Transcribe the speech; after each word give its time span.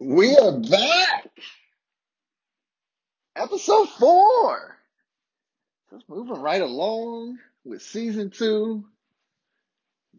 We 0.00 0.36
are 0.36 0.60
back. 0.60 1.28
Episode 3.34 3.88
four. 3.98 4.78
Just 5.90 6.08
moving 6.08 6.40
right 6.40 6.62
along 6.62 7.38
with 7.64 7.82
season 7.82 8.30
two. 8.30 8.84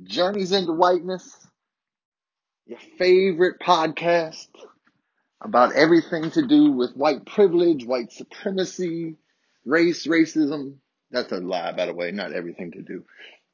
Journeys 0.04 0.52
into 0.52 0.74
Whiteness. 0.74 1.34
Your 2.66 2.80
favorite 2.98 3.62
podcast 3.62 4.50
about 5.40 5.74
everything 5.74 6.30
to 6.32 6.46
do 6.46 6.74
with 6.74 6.98
white 6.98 7.26
privilege, 7.26 7.86
white 7.86 8.12
supremacy, 8.12 9.16
race, 9.64 10.06
racism. 10.06 10.76
That's 11.10 11.32
a 11.32 11.38
lie, 11.38 11.72
by 11.72 11.86
the 11.86 11.94
way, 11.94 12.12
not 12.12 12.34
everything 12.34 12.72
to 12.74 12.82
do. 12.82 13.06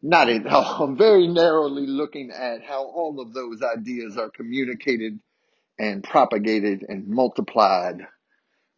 Not 0.01 0.29
at 0.29 0.47
all. 0.47 0.85
I'm 0.85 0.97
very 0.97 1.27
narrowly 1.27 1.85
looking 1.85 2.31
at 2.31 2.63
how 2.63 2.83
all 2.83 3.19
of 3.19 3.33
those 3.35 3.61
ideas 3.61 4.17
are 4.17 4.31
communicated 4.31 5.19
and 5.77 6.03
propagated 6.03 6.85
and 6.87 7.07
multiplied 7.07 8.01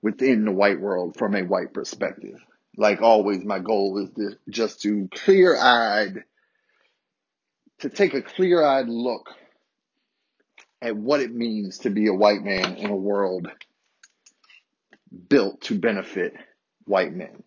within 0.01 0.45
the 0.45 0.51
white 0.51 0.79
world 0.79 1.15
from 1.17 1.35
a 1.35 1.43
white 1.43 1.73
perspective. 1.73 2.39
Like 2.77 3.01
always, 3.01 3.43
my 3.43 3.59
goal 3.59 3.97
is 4.03 4.09
to, 4.15 4.37
just 4.49 4.81
to 4.81 5.09
clear 5.13 5.57
eyed, 5.57 6.23
to 7.79 7.89
take 7.89 8.13
a 8.13 8.21
clear 8.21 8.63
eyed 8.63 8.87
look 8.87 9.29
at 10.81 10.95
what 10.95 11.21
it 11.21 11.33
means 11.33 11.79
to 11.79 11.89
be 11.89 12.07
a 12.07 12.13
white 12.13 12.43
man 12.43 12.75
in 12.77 12.89
a 12.89 12.95
world 12.95 13.47
built 15.29 15.61
to 15.61 15.79
benefit 15.79 16.33
white 16.85 17.13
men. 17.13 17.43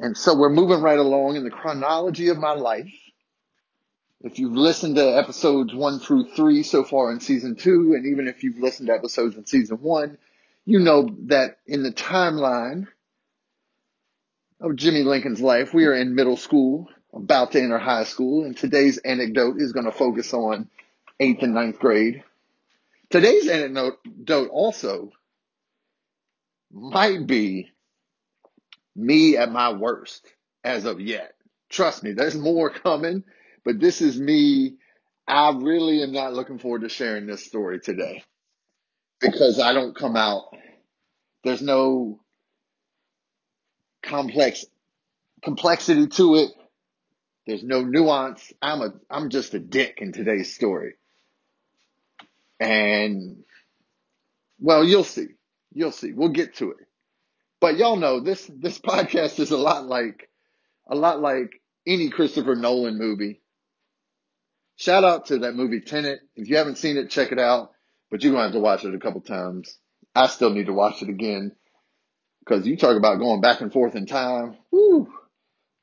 And 0.00 0.16
so 0.16 0.36
we're 0.36 0.50
moving 0.50 0.82
right 0.82 0.98
along 0.98 1.36
in 1.36 1.44
the 1.44 1.50
chronology 1.50 2.28
of 2.28 2.38
my 2.38 2.52
life. 2.52 2.92
If 4.22 4.38
you've 4.38 4.56
listened 4.56 4.96
to 4.96 5.18
episodes 5.18 5.74
one 5.74 6.00
through 6.00 6.30
three 6.34 6.62
so 6.62 6.84
far 6.84 7.12
in 7.12 7.20
season 7.20 7.56
two, 7.56 7.94
and 7.94 8.06
even 8.06 8.28
if 8.28 8.42
you've 8.42 8.58
listened 8.58 8.88
to 8.88 8.94
episodes 8.94 9.36
in 9.36 9.46
season 9.46 9.76
one, 9.82 10.18
you 10.64 10.80
know 10.80 11.08
that 11.26 11.58
in 11.66 11.82
the 11.82 11.92
timeline 11.92 12.88
of 14.60 14.76
Jimmy 14.76 15.02
Lincoln's 15.02 15.40
life, 15.40 15.74
we 15.74 15.84
are 15.84 15.94
in 15.94 16.14
middle 16.14 16.36
school, 16.36 16.88
about 17.12 17.52
to 17.52 17.60
enter 17.60 17.78
high 17.78 18.04
school, 18.04 18.44
and 18.44 18.56
today's 18.56 18.98
anecdote 18.98 19.60
is 19.60 19.72
going 19.72 19.86
to 19.86 19.92
focus 19.92 20.32
on 20.34 20.68
eighth 21.20 21.42
and 21.42 21.54
ninth 21.54 21.78
grade. 21.78 22.24
Today's 23.10 23.48
anecdote 23.48 24.48
also 24.50 25.12
might 26.72 27.26
be 27.26 27.70
me 28.96 29.36
at 29.36 29.52
my 29.52 29.72
worst 29.72 30.26
as 30.64 30.84
of 30.84 31.00
yet. 31.00 31.34
Trust 31.68 32.02
me, 32.02 32.12
there's 32.12 32.36
more 32.36 32.70
coming, 32.70 33.22
but 33.66 33.80
this 33.80 34.00
is 34.00 34.18
me. 34.18 34.76
I 35.26 35.50
really 35.50 36.00
am 36.04 36.12
not 36.12 36.32
looking 36.32 36.60
forward 36.60 36.82
to 36.82 36.88
sharing 36.88 37.26
this 37.26 37.44
story 37.44 37.80
today 37.80 38.22
because 39.20 39.58
I 39.58 39.72
don't 39.72 39.96
come 39.96 40.14
out. 40.16 40.44
There's 41.42 41.60
no 41.60 42.20
complex 44.04 44.64
complexity 45.42 46.06
to 46.06 46.36
it. 46.36 46.50
There's 47.48 47.64
no 47.64 47.82
nuance. 47.82 48.52
I'm 48.62 48.82
a 48.82 48.92
I'm 49.10 49.30
just 49.30 49.52
a 49.52 49.58
dick 49.58 49.98
in 49.98 50.12
today's 50.12 50.54
story. 50.54 50.94
And 52.60 53.42
well, 54.60 54.84
you'll 54.84 55.04
see. 55.04 55.26
You'll 55.72 55.90
see. 55.90 56.12
We'll 56.12 56.28
get 56.28 56.54
to 56.56 56.70
it. 56.70 56.86
But 57.60 57.78
y'all 57.78 57.96
know 57.96 58.20
this 58.20 58.48
this 58.48 58.78
podcast 58.92 59.40
is 59.40 59.50
a 59.50 59.58
lot 59.58 59.86
like 59.86 60.30
a 60.88 60.94
lot 60.94 61.20
like 61.20 61.60
any 61.84 62.10
Christopher 62.10 62.54
Nolan 62.54 62.96
movie. 62.96 63.40
Shout 64.76 65.04
out 65.04 65.26
to 65.26 65.38
that 65.40 65.54
movie 65.54 65.80
Tenet. 65.80 66.20
If 66.34 66.48
you 66.48 66.56
haven't 66.56 66.78
seen 66.78 66.96
it, 66.96 67.10
check 67.10 67.32
it 67.32 67.38
out. 67.38 67.70
But 68.10 68.22
you're 68.22 68.32
gonna 68.32 68.44
have 68.44 68.52
to 68.52 68.60
watch 68.60 68.84
it 68.84 68.94
a 68.94 68.98
couple 68.98 69.20
times. 69.22 69.76
I 70.14 70.28
still 70.28 70.50
need 70.50 70.66
to 70.66 70.72
watch 70.72 71.02
it 71.02 71.08
again. 71.08 71.52
Cause 72.46 72.66
you 72.66 72.76
talk 72.76 72.96
about 72.96 73.18
going 73.18 73.40
back 73.40 73.60
and 73.60 73.72
forth 73.72 73.96
in 73.96 74.06
time. 74.06 74.56
Woo. 74.70 75.08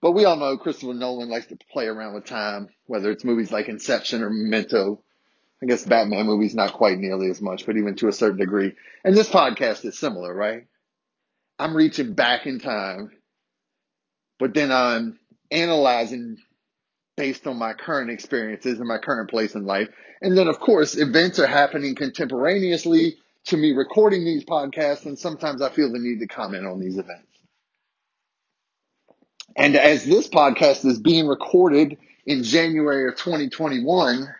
But 0.01 0.11
we 0.11 0.25
all 0.25 0.37
know 0.37 0.57
Christopher 0.57 0.93
Nolan 0.93 1.29
likes 1.29 1.47
to 1.47 1.57
play 1.71 1.87
around 1.87 2.13
with 2.13 2.25
time, 2.25 2.69
whether 2.85 3.11
it's 3.11 3.25
movies 3.25 3.51
like 3.51 3.67
Inception 3.67 4.21
or 4.21 4.29
Memento. 4.29 5.03
I 5.61 5.65
guess 5.65 5.85
Batman 5.85 6.25
movies 6.25 6.55
not 6.55 6.73
quite 6.73 6.97
nearly 6.97 7.29
as 7.29 7.41
much, 7.41 7.65
but 7.65 7.77
even 7.77 7.95
to 7.95 8.09
a 8.09 8.13
certain 8.13 8.37
degree. 8.37 8.73
And 9.03 9.15
this 9.15 9.29
podcast 9.29 9.85
is 9.85 9.97
similar, 9.97 10.33
right? 10.33 10.67
I'm 11.57 11.75
reaching 11.75 12.13
back 12.13 12.45
in 12.45 12.59
time, 12.59 13.11
but 14.39 14.53
then 14.53 14.71
I'm 14.71 15.19
analyzing 15.51 16.37
based 17.15 17.45
on 17.47 17.57
my 17.57 17.73
current 17.73 18.09
experiences 18.09 18.79
and 18.79 18.87
my 18.87 18.97
current 18.97 19.29
place 19.29 19.55
in 19.55 19.65
life. 19.65 19.89
And 20.21 20.37
then, 20.37 20.47
of 20.47 20.59
course, 20.59 20.97
events 20.97 21.39
are 21.39 21.47
happening 21.47 21.95
contemporaneously 21.95 23.17
to 23.45 23.57
me 23.57 23.71
recording 23.71 24.23
these 24.23 24.45
podcasts, 24.45 25.05
and 25.05 25.19
sometimes 25.19 25.61
I 25.61 25.69
feel 25.69 25.91
the 25.91 25.99
need 25.99 26.19
to 26.19 26.27
comment 26.27 26.65
on 26.65 26.79
these 26.79 26.97
events. 26.97 27.27
And 29.55 29.75
as 29.75 30.05
this 30.05 30.27
podcast 30.27 30.85
is 30.85 30.99
being 30.99 31.27
recorded 31.27 31.97
in 32.25 32.43
January 32.43 33.07
of 33.07 33.17
2021, 33.17 34.33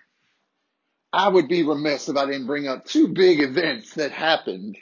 I 1.11 1.27
would 1.27 1.47
be 1.47 1.63
remiss 1.63 2.09
if 2.09 2.17
I 2.17 2.25
didn't 2.25 2.47
bring 2.47 2.67
up 2.67 2.85
two 2.85 3.09
big 3.09 3.41
events 3.41 3.93
that 3.95 4.11
happened 4.11 4.77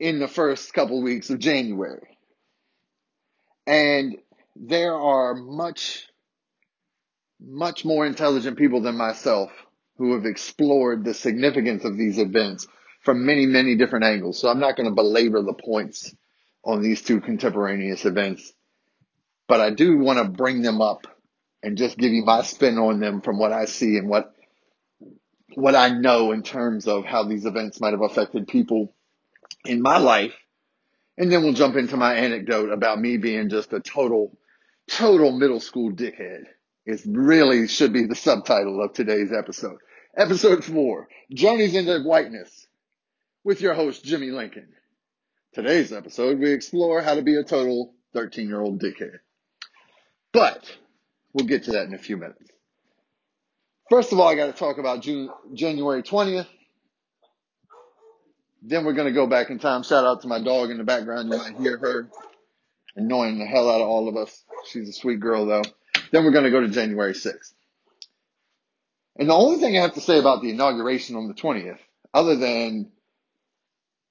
in 0.00 0.18
the 0.18 0.28
first 0.28 0.72
couple 0.72 0.98
of 0.98 1.04
weeks 1.04 1.28
of 1.28 1.38
January. 1.38 2.18
And 3.66 4.16
there 4.56 4.94
are 4.94 5.34
much, 5.34 6.08
much 7.44 7.84
more 7.84 8.06
intelligent 8.06 8.56
people 8.56 8.80
than 8.80 8.96
myself 8.96 9.50
who 9.96 10.14
have 10.14 10.26
explored 10.26 11.04
the 11.04 11.14
significance 11.14 11.84
of 11.84 11.96
these 11.96 12.18
events 12.18 12.66
from 13.02 13.26
many, 13.26 13.46
many 13.46 13.76
different 13.76 14.04
angles. 14.04 14.38
So 14.38 14.48
I'm 14.48 14.60
not 14.60 14.76
going 14.76 14.88
to 14.88 14.94
belabor 14.94 15.42
the 15.42 15.52
points 15.52 16.14
on 16.64 16.82
these 16.82 17.02
two 17.02 17.20
contemporaneous 17.20 18.04
events, 18.04 18.52
but 19.48 19.60
I 19.60 19.70
do 19.70 19.98
want 19.98 20.18
to 20.18 20.24
bring 20.24 20.62
them 20.62 20.80
up 20.80 21.06
and 21.62 21.76
just 21.76 21.98
give 21.98 22.12
you 22.12 22.24
my 22.24 22.42
spin 22.42 22.78
on 22.78 23.00
them 23.00 23.20
from 23.20 23.38
what 23.38 23.52
I 23.52 23.66
see 23.66 23.96
and 23.96 24.08
what 24.08 24.32
what 25.54 25.74
I 25.74 25.90
know 25.90 26.32
in 26.32 26.42
terms 26.42 26.88
of 26.88 27.04
how 27.04 27.24
these 27.24 27.44
events 27.44 27.78
might 27.80 27.92
have 27.92 28.00
affected 28.00 28.48
people 28.48 28.94
in 29.66 29.82
my 29.82 29.98
life. 29.98 30.32
And 31.18 31.30
then 31.30 31.42
we'll 31.42 31.52
jump 31.52 31.76
into 31.76 31.98
my 31.98 32.14
anecdote 32.14 32.70
about 32.70 32.98
me 32.98 33.18
being 33.18 33.50
just 33.50 33.72
a 33.74 33.80
total, 33.80 34.36
total 34.88 35.30
middle 35.30 35.60
school 35.60 35.92
dickhead. 35.92 36.44
It 36.84 37.00
really 37.06 37.68
should 37.68 37.92
be 37.92 38.06
the 38.06 38.16
subtitle 38.16 38.82
of 38.82 38.92
today's 38.92 39.32
episode. 39.32 39.78
Episode 40.16 40.64
four, 40.64 41.08
Journeys 41.32 41.74
into 41.74 42.00
Whiteness 42.02 42.66
with 43.44 43.60
your 43.60 43.74
host, 43.74 44.04
Jimmy 44.04 44.30
Lincoln. 44.30 44.68
Today's 45.54 45.92
episode, 45.92 46.38
we 46.38 46.52
explore 46.52 47.00
how 47.00 47.14
to 47.14 47.22
be 47.22 47.36
a 47.36 47.44
total 47.44 47.94
13 48.14 48.48
year 48.48 48.60
old 48.60 48.80
dickhead. 48.80 49.18
But 50.32 50.76
we'll 51.32 51.46
get 51.46 51.64
to 51.64 51.72
that 51.72 51.86
in 51.86 51.94
a 51.94 51.98
few 51.98 52.16
minutes. 52.16 52.50
First 53.88 54.12
of 54.12 54.18
all, 54.18 54.28
I 54.28 54.34
got 54.34 54.46
to 54.46 54.52
talk 54.52 54.78
about 54.78 55.02
June, 55.02 55.30
January 55.54 56.02
20th. 56.02 56.46
Then 58.62 58.84
we're 58.84 58.94
going 58.94 59.08
to 59.08 59.14
go 59.14 59.26
back 59.26 59.50
in 59.50 59.58
time. 59.58 59.82
Shout 59.82 60.04
out 60.04 60.22
to 60.22 60.28
my 60.28 60.42
dog 60.42 60.70
in 60.70 60.78
the 60.78 60.84
background. 60.84 61.30
You 61.30 61.38
might 61.38 61.56
hear 61.60 61.78
her 61.78 62.08
annoying 62.96 63.38
the 63.38 63.46
hell 63.46 63.70
out 63.70 63.80
of 63.80 63.88
all 63.88 64.08
of 64.08 64.16
us. 64.16 64.42
She's 64.70 64.88
a 64.88 64.92
sweet 64.92 65.20
girl 65.20 65.46
though. 65.46 65.64
Then 66.10 66.24
we're 66.24 66.30
going 66.30 66.44
to 66.44 66.50
go 66.50 66.60
to 66.60 66.68
January 66.68 67.14
6th. 67.14 67.52
And 69.16 69.28
the 69.28 69.34
only 69.34 69.58
thing 69.58 69.76
I 69.76 69.82
have 69.82 69.94
to 69.94 70.00
say 70.00 70.18
about 70.18 70.42
the 70.42 70.50
inauguration 70.50 71.16
on 71.16 71.28
the 71.28 71.34
20th, 71.34 71.78
other 72.14 72.36
than 72.36 72.90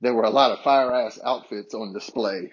there 0.02 0.14
were 0.14 0.24
a 0.24 0.30
lot 0.30 0.52
of 0.52 0.64
fire 0.64 0.94
ass 0.94 1.20
outfits 1.24 1.74
on 1.74 1.94
display, 1.94 2.52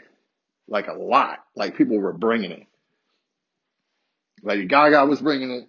like 0.66 0.88
a 0.88 0.94
lot, 0.94 1.38
like 1.54 1.76
people 1.76 1.98
were 1.98 2.12
bringing 2.12 2.52
it. 2.52 2.66
Lady 4.42 4.66
Gaga 4.66 5.06
was 5.06 5.20
bringing 5.20 5.50
it. 5.50 5.68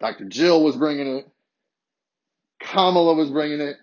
Dr. 0.00 0.26
Jill 0.26 0.62
was 0.62 0.76
bringing 0.76 1.18
it. 1.18 1.28
Kamala 2.60 3.14
was 3.14 3.30
bringing 3.30 3.60
it. 3.60 3.76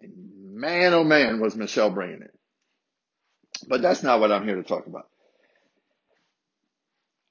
And 0.00 0.54
man, 0.54 0.94
oh 0.94 1.04
man, 1.04 1.40
was 1.40 1.56
Michelle 1.56 1.90
bringing 1.90 2.22
it. 2.22 2.34
But 3.68 3.82
that's 3.82 4.02
not 4.02 4.20
what 4.20 4.32
I'm 4.32 4.44
here 4.44 4.56
to 4.56 4.62
talk 4.62 4.86
about. 4.86 5.08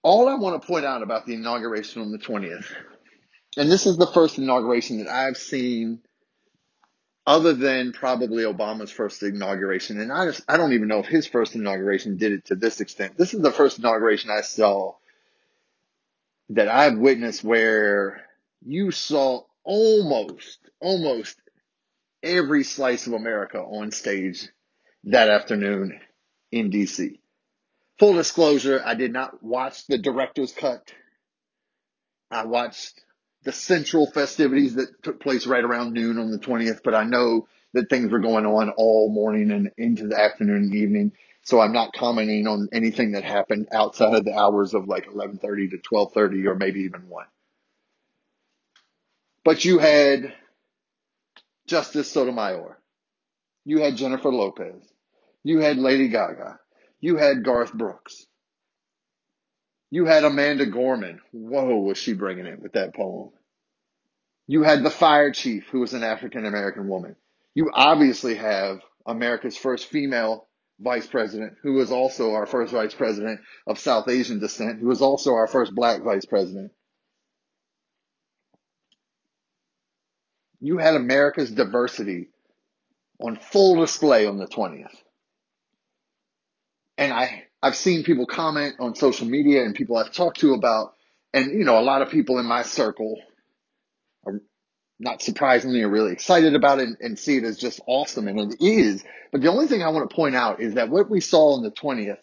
All 0.03 0.27
I 0.27 0.36
want 0.36 0.62
to 0.62 0.68
point 0.68 0.86
out 0.86 1.03
about 1.03 1.25
the 1.25 1.36
inauguration 1.36 2.01
on 2.01 2.12
the 2.12 2.18
20th, 2.18 2.65
and 3.57 3.71
this 3.71 3.86
is 3.86 3.98
the 3.98 4.07
first 4.07 4.38
inauguration 4.38 5.03
that 5.03 5.07
I've 5.07 5.38
seen 5.38 6.01
other 7.25 7.53
than 7.53 7.94
probably 7.94 8.44
Obama's 8.44 8.92
first 8.92 9.21
inauguration. 9.24 10.00
And 10.00 10.12
I 10.12 10.25
just, 10.25 10.42
I 10.48 10.57
don't 10.57 10.74
even 10.74 10.88
know 10.88 11.00
if 11.00 11.06
his 11.06 11.27
first 11.27 11.56
inauguration 11.56 12.18
did 12.18 12.31
it 12.31 12.45
to 12.45 12.56
this 12.56 12.81
extent. 12.81 13.18
This 13.18 13.33
is 13.33 13.42
the 13.42 13.51
first 13.51 13.77
inauguration 13.80 14.31
I 14.31 14.42
saw 14.42 14.95
that 16.50 16.68
I've 16.68 16.97
witnessed 16.97 17.44
where 17.44 18.25
you 18.65 18.92
saw 18.92 19.44
almost, 19.63 20.59
almost 20.80 21.38
every 22.24 22.63
slice 22.63 23.07
of 23.07 23.13
America 23.13 23.59
on 23.59 23.92
stage 23.92 24.47
that 25.06 25.30
afternoon 25.30 26.00
in 26.51 26.71
DC. 26.71 27.20
Full 28.01 28.13
disclosure, 28.13 28.81
I 28.83 28.95
did 28.95 29.13
not 29.13 29.44
watch 29.44 29.86
the 29.86 30.00
director's 30.00 30.51
cut. 30.53 30.92
I 32.31 32.45
watched 32.45 33.00
the 33.44 33.51
central 33.51 34.09
festivities 34.09 34.74
that 34.74 35.03
took 35.03 35.19
place 35.19 35.45
right 35.45 35.63
around 35.63 35.94
noon 35.94 36.18
on 36.18 36.31
the 36.31 36.39
20th, 36.39 36.80
but 36.83 36.95
I 36.95 37.03
know 37.03 37.48
that 37.74 37.92
things 37.92 38.12
were 38.12 38.18
going 38.18 38.48
on 38.48 38.71
all 38.71 39.13
morning 39.13 39.51
and 39.51 39.69
into 39.77 40.07
the 40.07 40.19
afternoon 40.19 40.63
and 40.63 40.74
evening. 40.74 41.12
So 41.44 41.59
I'm 41.62 41.74
not 41.74 41.94
commenting 41.94 42.48
on 42.48 42.69
anything 42.74 43.12
that 43.12 43.24
happened 43.24 43.68
outside 43.71 44.15
of 44.15 44.25
the 44.25 44.33
hours 44.33 44.74
of 44.74 44.88
like 44.88 45.06
11:30 45.06 45.69
to 45.69 45.77
12:30 45.77 46.47
or 46.47 46.56
maybe 46.56 46.80
even 46.80 47.07
1. 47.07 47.27
But 49.45 49.63
you 49.63 49.77
had 49.77 50.33
Justice 51.68 52.09
Sotomayor. 52.09 52.80
You 53.63 53.80
had 53.80 53.95
Jennifer 53.95 54.33
Lopez. 54.33 54.92
You 55.44 55.59
had 55.59 55.77
Lady 55.77 56.07
Gaga. 56.07 56.59
You 57.01 57.18
had 57.18 57.44
Garth 57.44 57.74
Brooks. 57.74 58.27
You 59.89 60.06
had 60.06 60.24
Amanda 60.24 60.68
Gorman. 60.68 61.19
Whoa, 61.31 61.80
was 61.80 61.98
she 61.98 62.13
bringing 62.13 62.45
it 62.45 62.62
with 62.62 62.74
that 62.74 62.94
poem. 62.95 63.31
You 64.48 64.63
had 64.63 64.83
the 64.83 64.89
fire 64.89 65.31
chief, 65.31 65.68
who 65.69 65.80
was 65.80 65.94
an 65.94 66.03
African 66.03 66.45
American 66.45 66.88
woman. 66.88 67.15
You 67.56 67.71
obviously 67.74 68.36
have 68.36 68.81
America's 69.06 69.57
first 69.57 69.88
female 69.88 70.48
vice 70.80 71.07
president, 71.07 71.57
who 71.63 71.74
was 71.74 71.92
also 71.92 72.33
our 72.33 72.45
first 72.45 72.71
vice 72.71 72.94
president 72.94 73.42
of 73.68 73.80
South 73.80 74.07
Asian 74.07 74.39
descent, 74.39 74.80
who 74.80 74.88
was 74.88 75.01
also 75.01 75.33
our 75.33 75.47
first 75.47 75.74
black 75.74 76.01
vice 76.04 76.25
president. 76.25 76.71
You 80.59 80.77
had 80.77 80.95
America's 80.95 81.51
diversity 81.51 82.30
on 83.19 83.36
full 83.38 83.80
display 83.80 84.27
on 84.27 84.38
the 84.38 84.47
20th. 84.47 84.95
And 87.01 87.12
I, 87.12 87.45
I've 87.63 87.75
seen 87.75 88.03
people 88.03 88.27
comment 88.27 88.75
on 88.80 88.94
social 88.94 89.25
media 89.25 89.63
and 89.63 89.74
people 89.74 89.98
I've 89.98 90.13
talked 90.13 90.42
to 90.42 90.53
about, 90.53 90.94
and 91.33 91.51
you 91.51 91.65
know, 91.65 91.80
a 91.80 91.81
lot 91.81 92.03
of 92.03 92.12
people 92.12 92.38
in 92.38 92.45
my 92.45 92.62
circle 92.62 93.19
are 94.24 94.39
not 95.00 95.19
surprisingly 95.24 95.81
are 95.81 95.89
really 95.89 96.12
excited 96.12 96.53
about 96.53 96.77
it 96.77 96.89
and, 96.89 96.98
and 97.00 97.18
see 97.18 97.38
it 97.38 97.44
as 97.44 97.57
just 97.57 97.81
awesome. 97.88 98.27
And 98.27 98.53
it 98.53 98.63
is. 98.63 99.03
But 99.31 99.42
the 99.42 99.48
only 99.48 99.65
thing 99.65 99.81
I 99.81 99.89
want 99.89 100.07
to 100.07 100.15
point 100.15 100.36
out 100.36 100.62
is 100.62 100.75
that 100.75 100.89
what 100.89 101.09
we 101.09 101.21
saw 101.21 101.56
on 101.56 101.63
the 101.63 101.71
20th, 101.71 102.19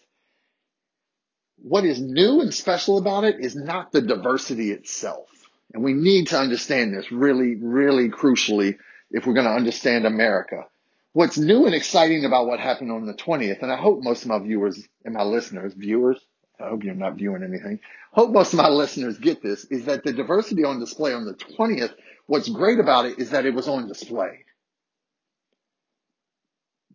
what 1.57 1.83
is 1.83 1.99
new 1.99 2.39
and 2.39 2.53
special 2.53 2.99
about 2.99 3.25
it 3.25 3.41
is 3.41 3.57
not 3.57 3.91
the 3.91 4.01
diversity 4.01 4.71
itself. 4.71 5.27
And 5.73 5.83
we 5.83 5.91
need 5.91 6.27
to 6.27 6.39
understand 6.39 6.93
this 6.93 7.11
really, 7.11 7.55
really 7.55 8.07
crucially 8.07 8.77
if 9.11 9.27
we're 9.27 9.33
going 9.33 9.45
to 9.45 9.51
understand 9.51 10.05
America 10.05 10.67
what's 11.13 11.37
new 11.37 11.65
and 11.65 11.75
exciting 11.75 12.25
about 12.25 12.47
what 12.47 12.59
happened 12.59 12.91
on 12.91 13.05
the 13.05 13.13
20th, 13.13 13.61
and 13.61 13.71
I 13.71 13.77
hope 13.77 14.03
most 14.03 14.23
of 14.23 14.29
my 14.29 14.39
viewers 14.39 14.87
and 15.03 15.13
my 15.13 15.23
listeners, 15.23 15.73
viewers, 15.73 16.19
I 16.59 16.69
hope 16.69 16.83
you're 16.83 16.93
not 16.93 17.15
viewing 17.15 17.43
anything, 17.43 17.79
hope 18.11 18.31
most 18.31 18.53
of 18.53 18.57
my 18.57 18.69
listeners 18.69 19.17
get 19.17 19.41
this, 19.41 19.65
is 19.65 19.85
that 19.85 20.03
the 20.03 20.13
diversity 20.13 20.63
on 20.63 20.79
display 20.79 21.13
on 21.13 21.25
the 21.25 21.33
20th, 21.33 21.93
what's 22.27 22.49
great 22.49 22.79
about 22.79 23.05
it 23.05 23.19
is 23.19 23.31
that 23.31 23.45
it 23.45 23.53
was 23.53 23.67
on 23.67 23.87
display. 23.87 24.45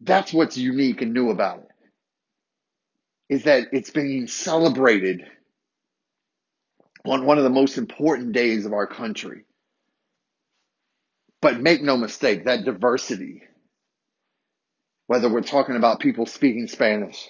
That's 0.01 0.33
what's 0.33 0.57
unique 0.57 1.01
and 1.03 1.15
new 1.15 1.31
about 1.31 1.61
it. 1.61 1.69
Is 3.31 3.45
that 3.45 3.69
it's 3.73 3.91
being 3.91 4.27
celebrated 4.27 5.25
on 7.07 7.25
one 7.25 7.39
of 7.39 7.45
the 7.45 7.51
most 7.51 7.79
important 7.79 8.33
days 8.33 8.67
of 8.67 8.73
our 8.73 8.87
country. 8.87 9.45
But 11.41 11.61
make 11.61 11.83
no 11.83 11.97
mistake, 11.97 12.45
that 12.45 12.65
diversity 12.65 13.43
whether 15.07 15.29
we're 15.29 15.43
talking 15.43 15.77
about 15.77 16.01
people 16.01 16.27
speaking 16.27 16.67
Spanish, 16.67 17.29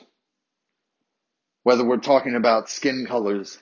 whether 1.63 1.85
we're 1.85 1.99
talking 1.99 2.37
about 2.37 2.71
skin 2.71 3.07
colors 3.09 3.59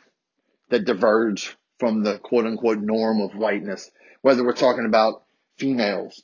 that 0.71 0.85
diverge 0.85 1.57
from 1.79 2.03
the 2.03 2.19
quote 2.19 2.47
unquote 2.47 2.79
norm 2.79 3.21
of 3.21 3.35
whiteness, 3.35 3.91
whether 4.21 4.45
we're 4.45 4.53
talking 4.53 4.87
about 4.87 5.25
females, 5.59 6.23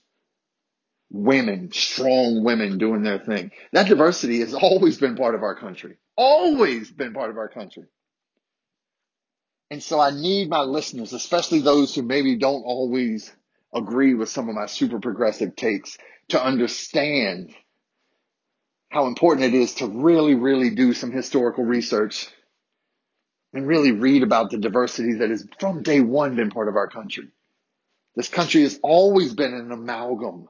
women, 1.10 1.70
strong 1.72 2.44
women 2.44 2.78
doing 2.78 3.02
their 3.02 3.18
thing. 3.18 3.50
That 3.72 3.88
diversity 3.88 4.40
has 4.40 4.54
always 4.54 4.98
been 4.98 5.16
part 5.16 5.34
of 5.34 5.42
our 5.42 5.54
country. 5.54 5.96
Always 6.16 6.90
been 6.90 7.14
part 7.14 7.30
of 7.30 7.38
our 7.38 7.48
country. 7.48 7.84
And 9.70 9.82
so 9.82 10.00
I 10.00 10.10
need 10.10 10.48
my 10.48 10.60
listeners, 10.60 11.12
especially 11.12 11.60
those 11.60 11.94
who 11.94 12.02
maybe 12.02 12.36
don't 12.36 12.62
always 12.62 13.30
agree 13.74 14.14
with 14.14 14.30
some 14.30 14.48
of 14.48 14.54
my 14.54 14.66
super 14.66 14.98
progressive 14.98 15.54
takes, 15.56 15.98
to 16.28 16.42
understand 16.42 17.54
how 18.88 19.06
important 19.06 19.46
it 19.46 19.54
is 19.54 19.74
to 19.74 19.86
really, 19.86 20.34
really 20.34 20.70
do 20.70 20.92
some 20.94 21.10
historical 21.10 21.64
research 21.64 22.28
and 23.52 23.66
really 23.66 23.92
read 23.92 24.22
about 24.22 24.50
the 24.50 24.58
diversity 24.58 25.14
that 25.14 25.30
has 25.30 25.46
from 25.58 25.82
day 25.82 26.00
one 26.00 26.36
been 26.36 26.50
part 26.50 26.68
of 26.68 26.76
our 26.76 26.88
country. 26.88 27.28
This 28.16 28.28
country 28.28 28.62
has 28.62 28.80
always 28.82 29.34
been 29.34 29.54
an 29.54 29.70
amalgam, 29.70 30.48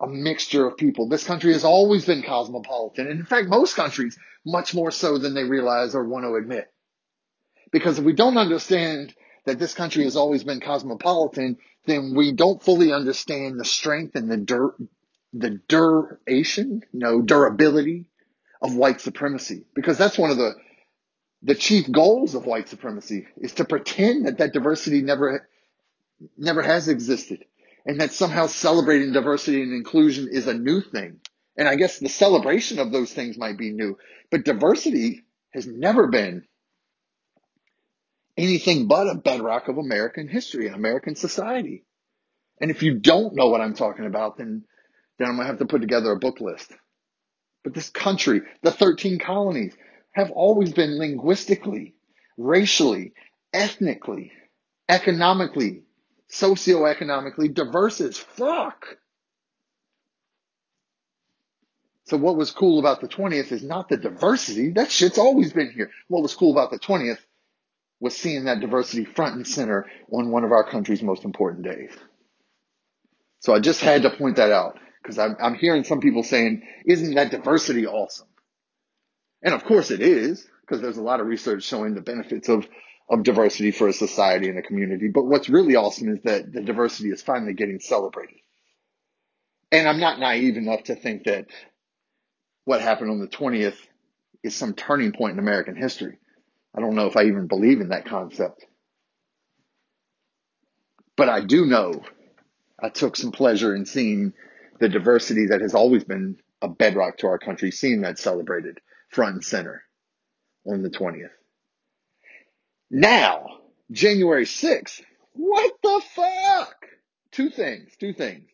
a 0.00 0.06
mixture 0.06 0.66
of 0.66 0.76
people. 0.76 1.08
This 1.08 1.24
country 1.24 1.52
has 1.52 1.64
always 1.64 2.04
been 2.04 2.22
cosmopolitan. 2.22 3.06
And 3.06 3.20
in 3.20 3.26
fact, 3.26 3.48
most 3.48 3.74
countries, 3.74 4.18
much 4.44 4.74
more 4.74 4.90
so 4.90 5.18
than 5.18 5.34
they 5.34 5.44
realize 5.44 5.94
or 5.94 6.04
want 6.04 6.24
to 6.24 6.34
admit. 6.34 6.70
Because 7.72 7.98
if 7.98 8.04
we 8.04 8.12
don't 8.12 8.36
understand 8.36 9.14
that 9.44 9.58
this 9.58 9.74
country 9.74 10.04
has 10.04 10.16
always 10.16 10.44
been 10.44 10.60
cosmopolitan, 10.60 11.56
then 11.86 12.14
we 12.14 12.32
don't 12.32 12.62
fully 12.62 12.92
understand 12.92 13.58
the 13.58 13.64
strength 13.64 14.14
and 14.14 14.30
the 14.30 14.36
the 15.32 15.60
duration, 15.68 16.82
no 16.92 17.20
durability 17.22 18.06
of 18.62 18.74
white 18.74 19.00
supremacy, 19.00 19.66
because 19.74 19.98
that's 19.98 20.18
one 20.18 20.30
of 20.30 20.36
the 20.36 20.54
the 21.42 21.54
chief 21.54 21.90
goals 21.90 22.34
of 22.34 22.46
white 22.46 22.68
supremacy 22.68 23.26
is 23.36 23.52
to 23.52 23.64
pretend 23.64 24.26
that 24.26 24.38
that 24.38 24.52
diversity 24.52 25.02
never 25.02 25.48
never 26.36 26.62
has 26.62 26.88
existed, 26.88 27.44
and 27.84 28.00
that 28.00 28.12
somehow 28.12 28.46
celebrating 28.46 29.12
diversity 29.12 29.62
and 29.62 29.72
inclusion 29.72 30.28
is 30.30 30.46
a 30.46 30.54
new 30.54 30.80
thing. 30.80 31.20
And 31.56 31.68
I 31.68 31.76
guess 31.76 31.98
the 31.98 32.08
celebration 32.08 32.78
of 32.78 32.92
those 32.92 33.12
things 33.12 33.38
might 33.38 33.58
be 33.58 33.72
new, 33.72 33.98
but 34.30 34.44
diversity 34.44 35.24
has 35.52 35.66
never 35.66 36.08
been 36.08 36.44
anything 38.36 38.86
but 38.86 39.08
a 39.08 39.14
bedrock 39.14 39.68
of 39.68 39.78
American 39.78 40.28
history 40.28 40.66
and 40.66 40.76
American 40.76 41.16
society. 41.16 41.84
And 42.60 42.70
if 42.70 42.82
you 42.82 42.98
don't 42.98 43.34
know 43.34 43.48
what 43.48 43.60
I'm 43.60 43.74
talking 43.74 44.06
about, 44.06 44.38
then 44.38 44.64
then 45.18 45.28
I'm 45.28 45.36
going 45.36 45.46
to 45.46 45.50
have 45.52 45.58
to 45.58 45.66
put 45.66 45.80
together 45.80 46.12
a 46.12 46.18
book 46.18 46.40
list. 46.40 46.72
But 47.64 47.74
this 47.74 47.90
country, 47.90 48.42
the 48.62 48.70
13 48.70 49.18
colonies, 49.18 49.74
have 50.12 50.30
always 50.30 50.72
been 50.72 50.98
linguistically, 50.98 51.94
racially, 52.36 53.12
ethnically, 53.52 54.32
economically, 54.88 55.82
socioeconomically 56.30 57.52
diverse 57.52 58.00
as 58.00 58.18
fuck. 58.18 58.86
So 62.04 62.16
what 62.16 62.36
was 62.36 62.52
cool 62.52 62.78
about 62.78 63.00
the 63.00 63.08
20th 63.08 63.50
is 63.50 63.64
not 63.64 63.88
the 63.88 63.96
diversity. 63.96 64.70
That 64.70 64.92
shit's 64.92 65.18
always 65.18 65.52
been 65.52 65.72
here. 65.72 65.90
What 66.06 66.22
was 66.22 66.34
cool 66.34 66.52
about 66.52 66.70
the 66.70 66.78
20th 66.78 67.18
was 67.98 68.16
seeing 68.16 68.44
that 68.44 68.60
diversity 68.60 69.04
front 69.04 69.34
and 69.34 69.46
center 69.46 69.86
on 70.12 70.30
one 70.30 70.44
of 70.44 70.52
our 70.52 70.62
country's 70.62 71.02
most 71.02 71.24
important 71.24 71.64
days. 71.64 71.90
So 73.40 73.54
I 73.54 73.60
just 73.60 73.80
had 73.80 74.02
to 74.02 74.10
point 74.10 74.36
that 74.36 74.52
out 74.52 74.78
because 75.06 75.18
I'm, 75.20 75.36
I'm 75.40 75.54
hearing 75.54 75.84
some 75.84 76.00
people 76.00 76.24
saying, 76.24 76.62
isn't 76.84 77.14
that 77.14 77.30
diversity 77.30 77.86
awesome? 77.86 78.26
And 79.40 79.54
of 79.54 79.64
course 79.64 79.92
it 79.92 80.00
is, 80.00 80.44
because 80.62 80.80
there's 80.80 80.96
a 80.96 81.02
lot 81.02 81.20
of 81.20 81.28
research 81.28 81.62
showing 81.62 81.94
the 81.94 82.00
benefits 82.00 82.48
of, 82.48 82.66
of 83.08 83.22
diversity 83.22 83.70
for 83.70 83.86
a 83.86 83.92
society 83.92 84.48
and 84.48 84.58
a 84.58 84.62
community. 84.62 85.06
But 85.06 85.26
what's 85.26 85.48
really 85.48 85.76
awesome 85.76 86.08
is 86.08 86.22
that 86.24 86.52
the 86.52 86.60
diversity 86.60 87.10
is 87.10 87.22
finally 87.22 87.52
getting 87.52 87.78
celebrated. 87.78 88.38
And 89.70 89.88
I'm 89.88 90.00
not 90.00 90.18
naive 90.18 90.56
enough 90.56 90.82
to 90.84 90.96
think 90.96 91.24
that 91.24 91.46
what 92.64 92.80
happened 92.80 93.12
on 93.12 93.20
the 93.20 93.28
20th 93.28 93.76
is 94.42 94.56
some 94.56 94.74
turning 94.74 95.12
point 95.12 95.34
in 95.34 95.38
American 95.38 95.76
history. 95.76 96.18
I 96.76 96.80
don't 96.80 96.96
know 96.96 97.06
if 97.06 97.16
I 97.16 97.26
even 97.26 97.46
believe 97.46 97.80
in 97.80 97.90
that 97.90 98.06
concept. 98.06 98.66
But 101.16 101.28
I 101.28 101.42
do 101.42 101.64
know 101.64 102.02
I 102.80 102.88
took 102.88 103.16
some 103.16 103.30
pleasure 103.30 103.74
in 103.74 103.86
seeing 103.86 104.32
the 104.78 104.88
diversity 104.88 105.46
that 105.46 105.60
has 105.60 105.74
always 105.74 106.04
been 106.04 106.36
a 106.62 106.68
bedrock 106.68 107.18
to 107.18 107.26
our 107.26 107.38
country, 107.38 107.70
seeing 107.70 108.02
that 108.02 108.18
celebrated 108.18 108.80
front 109.10 109.34
and 109.34 109.44
center 109.44 109.82
on 110.66 110.82
the 110.82 110.90
20th. 110.90 111.30
Now, 112.90 113.60
January 113.90 114.44
6th, 114.44 115.02
what 115.32 115.72
the 115.82 116.02
fuck? 116.14 116.74
Two 117.32 117.50
things, 117.50 117.92
two 117.98 118.12
things. 118.12 118.48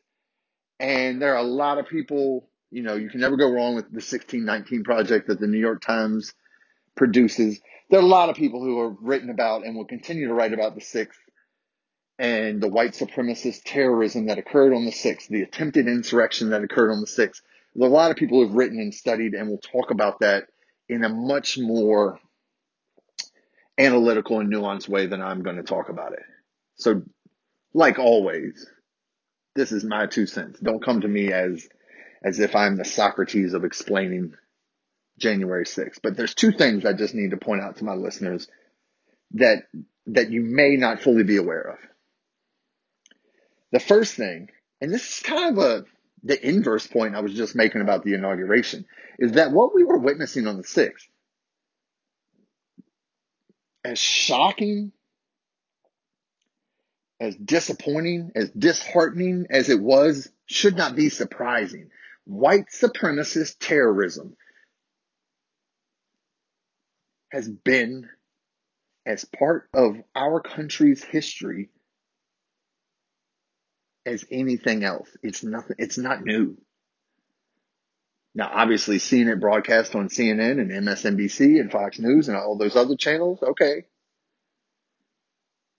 And 0.81 1.23
there 1.23 1.35
are 1.35 1.45
a 1.45 1.45
lot 1.45 1.79
of 1.79 1.87
people, 1.87 2.49
you 2.71 2.83
know, 2.83 2.95
you 2.95 3.09
can 3.09 3.21
never 3.21 3.37
go 3.37 3.50
wrong 3.50 3.75
with 3.75 3.85
the 3.85 3.97
1619 3.97 4.85
project 4.85 5.29
that 5.29 5.38
the 5.38 5.47
New 5.47 5.61
York 5.61 5.81
Times 5.81 6.35
produces. 6.97 7.61
There 7.88 8.00
are 8.00 8.02
a 8.02 8.07
lot 8.07 8.31
of 8.31 8.37
people 8.37 8.62
who 8.62 8.83
have 8.88 8.97
written 9.00 9.31
about 9.31 9.64
and 9.64 9.76
will 9.76 9.85
continue 9.85 10.26
to 10.29 10.35
write 10.35 10.52
about 10.52 10.75
the 10.75 10.81
6th 10.81 11.09
and 12.23 12.61
the 12.61 12.69
white 12.69 12.93
supremacist 12.93 13.62
terrorism 13.64 14.26
that 14.26 14.38
occurred 14.38 14.73
on 14.73 14.85
the 14.85 14.93
6th, 14.93 15.26
the 15.26 15.43
attempted 15.43 15.88
insurrection 15.88 16.50
that 16.50 16.62
occurred 16.62 16.93
on 16.93 17.00
the 17.00 17.07
6th. 17.07 17.41
There's 17.75 17.91
A 17.91 17.93
lot 17.93 18.12
of 18.12 18.17
people 18.17 18.47
have 18.47 18.55
written 18.55 18.79
and 18.79 18.95
studied 18.95 19.35
and 19.35 19.49
will 19.49 19.59
talk 19.59 19.91
about 19.91 20.21
that 20.21 20.45
in 20.88 21.02
a 21.02 21.09
much 21.09 21.59
more 21.59 22.21
analytical 23.76 24.38
and 24.38 24.52
nuanced 24.52 24.88
way 24.88 25.07
than 25.07 25.21
I'm 25.21 25.43
going 25.43 25.57
to 25.57 25.64
talk 25.64 25.88
about 25.88 26.12
it. 26.12 26.23
So 26.76 27.02
like 27.75 27.99
always, 27.99 28.69
this 29.57 29.73
is 29.73 29.83
my 29.83 30.07
two 30.07 30.26
cents. 30.26 30.61
Don't 30.61 30.85
come 30.85 31.00
to 31.00 31.09
me 31.09 31.33
as 31.33 31.69
as 32.23 32.38
if 32.38 32.55
I'm 32.55 32.76
the 32.76 32.85
Socrates 32.85 33.52
of 33.52 33.64
explaining 33.64 34.35
January 35.19 35.64
6th. 35.64 35.99
But 36.00 36.17
there's 36.17 36.35
two 36.35 36.52
things 36.52 36.87
I 36.87 36.93
just 36.93 37.17
need 37.17 37.33
to 37.33 37.37
point 37.37 37.62
out 37.62 37.79
to 37.79 37.85
my 37.85 37.95
listeners 37.95 38.47
that 39.33 39.64
that 40.07 40.31
you 40.31 40.43
may 40.43 40.76
not 40.76 41.00
fully 41.00 41.25
be 41.25 41.37
aware 41.37 41.62
of. 41.62 41.79
The 43.73 43.81
first 43.81 44.14
thing, 44.14 44.50
and 44.81 44.93
this 44.93 45.17
is 45.17 45.21
kind 45.21 45.59
of 45.59 45.64
a 45.64 45.85
the 46.25 46.47
inverse 46.47 46.87
point 46.87 47.17
I 47.17 47.21
was 47.21 47.35
just 47.35 47.57
making 47.57 47.81
about 47.81 48.05
the 48.05 48.14
inauguration, 48.14 48.87
is 49.19 49.33
that 49.33 49.50
what 49.50 49.75
we 49.75 49.83
were 49.83 49.99
witnessing 49.99 50.47
on 50.47 50.57
the 50.57 50.62
6th, 50.62 51.09
as 53.85 53.99
shocking, 53.99 54.93
as 57.19 57.35
disappointing, 57.35 58.31
as 58.37 58.50
disheartening 58.50 59.47
as 59.50 59.69
it 59.69 59.81
was, 59.81 60.29
should 60.47 60.76
not 60.76 60.95
be 60.95 61.09
surprising. 61.09 61.91
White 62.25 62.67
supremacist 62.71 63.57
terrorism 63.59 64.37
has 67.31 67.49
been 67.49 68.09
as 69.05 69.25
part 69.25 69.69
of 69.75 69.97
our 70.14 70.41
country's 70.41 71.02
history 71.02 71.71
as 74.05 74.25
anything 74.31 74.85
else. 74.85 75.09
It's 75.23 75.43
nothing, 75.43 75.77
it's 75.79 75.99
not 75.99 76.25
new. 76.25 76.57
Now, 78.35 78.51
obviously, 78.53 78.99
seeing 78.99 79.29
it 79.29 79.41
broadcast 79.41 79.95
on 79.95 80.09
CNN 80.09 80.61
and 80.61 80.71
MSNBC 80.71 81.61
and 81.61 81.71
Fox 81.71 81.99
News 81.99 82.29
and 82.29 82.37
all 82.37 82.57
those 82.57 82.77
other 82.77 82.97
channels, 82.97 83.43
okay. 83.43 83.85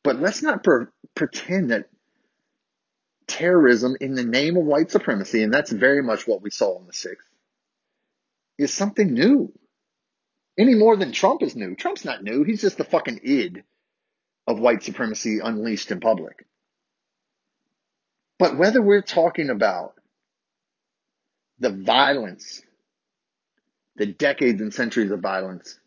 But 0.03 0.19
let's 0.19 0.43
not 0.43 0.63
pre- 0.63 0.85
pretend 1.15 1.71
that 1.71 1.89
terrorism 3.27 3.95
in 3.99 4.13
the 4.13 4.23
name 4.23 4.57
of 4.57 4.65
white 4.65 4.91
supremacy, 4.91 5.41
and 5.41 5.53
that's 5.53 5.71
very 5.71 6.03
much 6.03 6.27
what 6.27 6.43
we 6.43 6.51
saw 6.51 6.77
on 6.77 6.85
the 6.85 6.93
6th, 6.93 7.15
is 8.59 8.71
something 8.73 9.11
new. 9.13 9.51
Any 10.57 10.75
more 10.75 10.95
than 10.95 11.11
Trump 11.11 11.41
is 11.41 11.55
new. 11.55 11.75
Trump's 11.75 12.05
not 12.05 12.23
new. 12.23 12.43
He's 12.43 12.61
just 12.61 12.77
the 12.77 12.83
fucking 12.83 13.21
id 13.23 13.63
of 14.45 14.59
white 14.59 14.83
supremacy 14.83 15.39
unleashed 15.39 15.89
in 15.89 15.99
public. 15.99 16.45
But 18.43 18.57
whether 18.57 18.81
we're 18.81 19.01
talking 19.01 19.49
about 19.49 19.93
the 21.59 21.69
violence, 21.69 22.61
the 23.95 24.05
decades 24.05 24.59
and 24.59 24.73
centuries 24.73 25.11
of 25.11 25.21
violence 25.21 25.79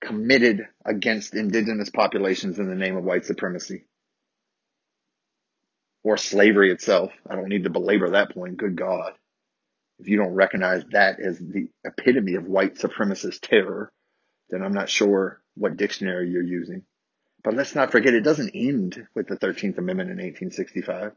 committed 0.00 0.68
against 0.84 1.34
indigenous 1.34 1.90
populations 1.90 2.60
in 2.60 2.68
the 2.68 2.76
name 2.76 2.96
of 2.96 3.02
white 3.02 3.24
supremacy, 3.24 3.86
or 6.04 6.16
slavery 6.16 6.70
itself, 6.70 7.10
I 7.28 7.34
don't 7.34 7.48
need 7.48 7.64
to 7.64 7.70
belabor 7.70 8.10
that 8.10 8.32
point, 8.32 8.58
good 8.58 8.76
God. 8.76 9.14
If 9.98 10.06
you 10.06 10.16
don't 10.16 10.34
recognize 10.34 10.84
that 10.92 11.18
as 11.18 11.40
the 11.40 11.70
epitome 11.84 12.36
of 12.36 12.46
white 12.46 12.76
supremacist 12.76 13.40
terror, 13.40 13.90
then 14.50 14.62
I'm 14.62 14.74
not 14.74 14.88
sure 14.88 15.42
what 15.56 15.76
dictionary 15.76 16.30
you're 16.30 16.40
using. 16.44 16.84
But 17.42 17.54
let's 17.54 17.74
not 17.74 17.90
forget, 17.90 18.14
it 18.14 18.20
doesn't 18.20 18.54
end 18.54 19.06
with 19.14 19.26
the 19.26 19.36
13th 19.36 19.78
Amendment 19.78 20.10
in 20.10 20.16
1865. 20.16 21.12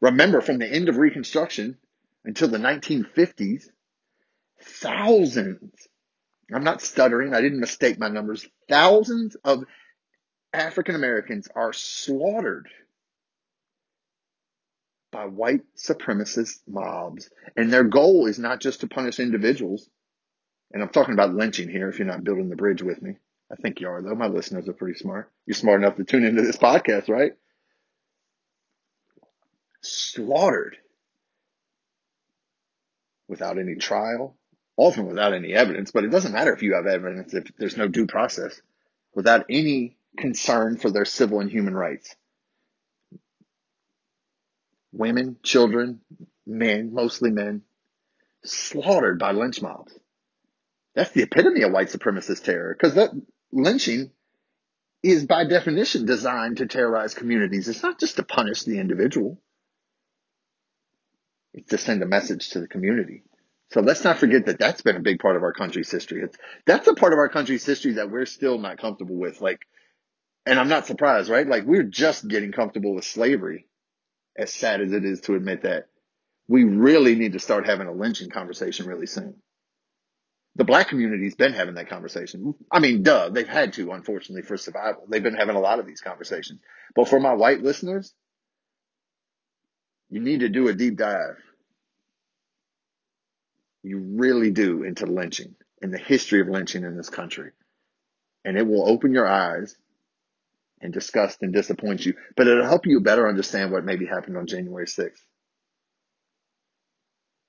Remember, 0.00 0.40
from 0.40 0.58
the 0.58 0.72
end 0.72 0.88
of 0.88 0.98
Reconstruction 0.98 1.78
until 2.24 2.48
the 2.48 2.58
1950s, 2.58 3.64
thousands, 4.62 5.88
I'm 6.52 6.64
not 6.64 6.80
stuttering, 6.80 7.34
I 7.34 7.40
didn't 7.40 7.60
mistake 7.60 7.98
my 7.98 8.08
numbers, 8.08 8.46
thousands 8.68 9.36
of 9.44 9.64
African 10.52 10.94
Americans 10.94 11.48
are 11.54 11.72
slaughtered 11.72 12.68
by 15.10 15.26
white 15.26 15.62
supremacist 15.76 16.60
mobs. 16.68 17.30
And 17.56 17.72
their 17.72 17.84
goal 17.84 18.26
is 18.26 18.38
not 18.38 18.60
just 18.60 18.80
to 18.80 18.86
punish 18.86 19.18
individuals. 19.18 19.88
And 20.72 20.82
I'm 20.82 20.90
talking 20.90 21.14
about 21.14 21.34
lynching 21.34 21.68
here 21.68 21.88
if 21.88 21.98
you're 21.98 22.06
not 22.06 22.24
building 22.24 22.48
the 22.48 22.56
bridge 22.56 22.82
with 22.82 23.00
me. 23.02 23.16
I 23.50 23.56
think 23.56 23.80
you 23.80 23.88
are, 23.88 24.02
though. 24.02 24.14
My 24.14 24.26
listeners 24.26 24.68
are 24.68 24.72
pretty 24.72 24.98
smart. 24.98 25.30
You're 25.46 25.54
smart 25.54 25.80
enough 25.80 25.96
to 25.96 26.04
tune 26.04 26.24
into 26.24 26.42
this 26.42 26.56
podcast, 26.56 27.08
right? 27.08 27.32
Slaughtered 29.82 30.76
without 33.28 33.58
any 33.58 33.76
trial, 33.76 34.36
often 34.76 35.06
without 35.06 35.32
any 35.32 35.52
evidence, 35.52 35.90
but 35.90 36.04
it 36.04 36.10
doesn't 36.10 36.32
matter 36.32 36.52
if 36.52 36.62
you 36.62 36.74
have 36.74 36.86
evidence 36.86 37.34
if 37.34 37.44
there's 37.56 37.76
no 37.76 37.88
due 37.88 38.06
process, 38.06 38.60
without 39.14 39.46
any 39.48 39.96
concern 40.16 40.76
for 40.76 40.90
their 40.90 41.04
civil 41.04 41.40
and 41.40 41.50
human 41.50 41.74
rights. 41.74 42.14
Women, 44.92 45.36
children, 45.42 46.00
men, 46.46 46.92
mostly 46.92 47.30
men, 47.30 47.62
slaughtered 48.44 49.18
by 49.18 49.32
lynch 49.32 49.60
mobs. 49.60 49.92
That's 50.94 51.10
the 51.10 51.22
epitome 51.22 51.62
of 51.62 51.72
white 51.72 51.88
supremacist 51.88 52.44
terror 52.44 52.74
because 52.74 52.94
that 52.94 53.10
lynching 53.52 54.10
is 55.02 55.26
by 55.26 55.44
definition 55.44 56.04
designed 56.04 56.58
to 56.58 56.66
terrorize 56.66 57.14
communities. 57.14 57.68
It's 57.68 57.82
not 57.82 58.00
just 58.00 58.16
to 58.16 58.22
punish 58.22 58.62
the 58.62 58.78
individual. 58.78 59.40
It's 61.54 61.70
to 61.70 61.78
send 61.78 62.02
a 62.02 62.06
message 62.06 62.50
to 62.50 62.60
the 62.60 62.68
community. 62.68 63.22
So 63.72 63.80
let's 63.80 64.04
not 64.04 64.18
forget 64.18 64.46
that 64.46 64.58
that's 64.58 64.82
been 64.82 64.96
a 64.96 65.00
big 65.00 65.18
part 65.18 65.36
of 65.36 65.42
our 65.42 65.52
country's 65.52 65.90
history. 65.90 66.22
It's, 66.22 66.36
that's 66.66 66.86
a 66.86 66.94
part 66.94 67.12
of 67.12 67.18
our 67.18 67.28
country's 67.28 67.64
history 67.64 67.94
that 67.94 68.10
we're 68.10 68.26
still 68.26 68.58
not 68.58 68.78
comfortable 68.78 69.16
with. 69.16 69.40
Like, 69.40 69.60
and 70.44 70.60
I'm 70.60 70.68
not 70.68 70.86
surprised, 70.86 71.28
right? 71.28 71.46
Like 71.46 71.64
we're 71.64 71.82
just 71.82 72.28
getting 72.28 72.52
comfortable 72.52 72.94
with 72.94 73.04
slavery, 73.04 73.66
as 74.36 74.52
sad 74.52 74.80
as 74.80 74.92
it 74.92 75.04
is 75.04 75.22
to 75.22 75.34
admit 75.34 75.62
that. 75.62 75.88
We 76.48 76.62
really 76.62 77.16
need 77.16 77.32
to 77.32 77.40
start 77.40 77.66
having 77.66 77.88
a 77.88 77.92
lynching 77.92 78.30
conversation 78.30 78.86
really 78.86 79.06
soon. 79.06 79.34
The 80.56 80.64
black 80.64 80.88
community's 80.88 81.34
been 81.34 81.52
having 81.52 81.74
that 81.74 81.90
conversation. 81.90 82.54
I 82.72 82.80
mean, 82.80 83.02
duh, 83.02 83.28
they've 83.28 83.46
had 83.46 83.74
to, 83.74 83.92
unfortunately, 83.92 84.40
for 84.40 84.56
survival. 84.56 85.04
They've 85.06 85.22
been 85.22 85.36
having 85.36 85.54
a 85.54 85.60
lot 85.60 85.78
of 85.78 85.86
these 85.86 86.00
conversations. 86.00 86.60
But 86.94 87.08
for 87.08 87.20
my 87.20 87.34
white 87.34 87.62
listeners, 87.62 88.14
you 90.08 90.20
need 90.20 90.40
to 90.40 90.48
do 90.48 90.68
a 90.68 90.74
deep 90.74 90.96
dive. 90.96 91.36
You 93.82 93.98
really 93.98 94.50
do 94.50 94.82
into 94.82 95.04
lynching 95.04 95.56
and 95.82 95.92
the 95.92 95.98
history 95.98 96.40
of 96.40 96.48
lynching 96.48 96.84
in 96.84 96.96
this 96.96 97.10
country. 97.10 97.50
And 98.42 98.56
it 98.56 98.66
will 98.66 98.88
open 98.88 99.12
your 99.12 99.26
eyes 99.26 99.76
and 100.80 100.90
disgust 100.90 101.42
and 101.42 101.52
disappoint 101.52 102.06
you, 102.06 102.14
but 102.34 102.46
it'll 102.46 102.64
help 102.64 102.86
you 102.86 103.00
better 103.00 103.28
understand 103.28 103.72
what 103.72 103.84
maybe 103.84 104.06
happened 104.06 104.38
on 104.38 104.46
January 104.46 104.86
6th. 104.86 105.20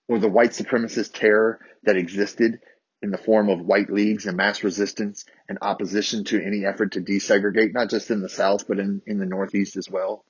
Or 0.10 0.20
the 0.20 0.28
white 0.28 0.52
supremacist 0.52 1.14
terror 1.14 1.60
that 1.84 1.96
existed 1.96 2.60
in 3.01 3.12
the 3.12 3.18
form 3.18 3.50
of 3.50 3.62
white 3.62 3.92
leagues 3.92 4.25
and 4.25 4.38
mass 4.38 4.63
resistance 4.63 5.25
and 5.48 5.60
opposition 5.62 6.24
to 6.25 6.44
any 6.44 6.66
effort 6.66 6.94
to 6.94 7.01
desegregate, 7.01 7.74
not 7.74 7.89
just 7.89 8.10
in 8.10 8.22
the 8.22 8.30
South, 8.30 8.68
but 8.68 8.80
in, 8.80 9.01
in 9.06 9.20
the 9.20 9.25
Northeast 9.25 9.77
as 9.77 9.89
well. 9.89 10.25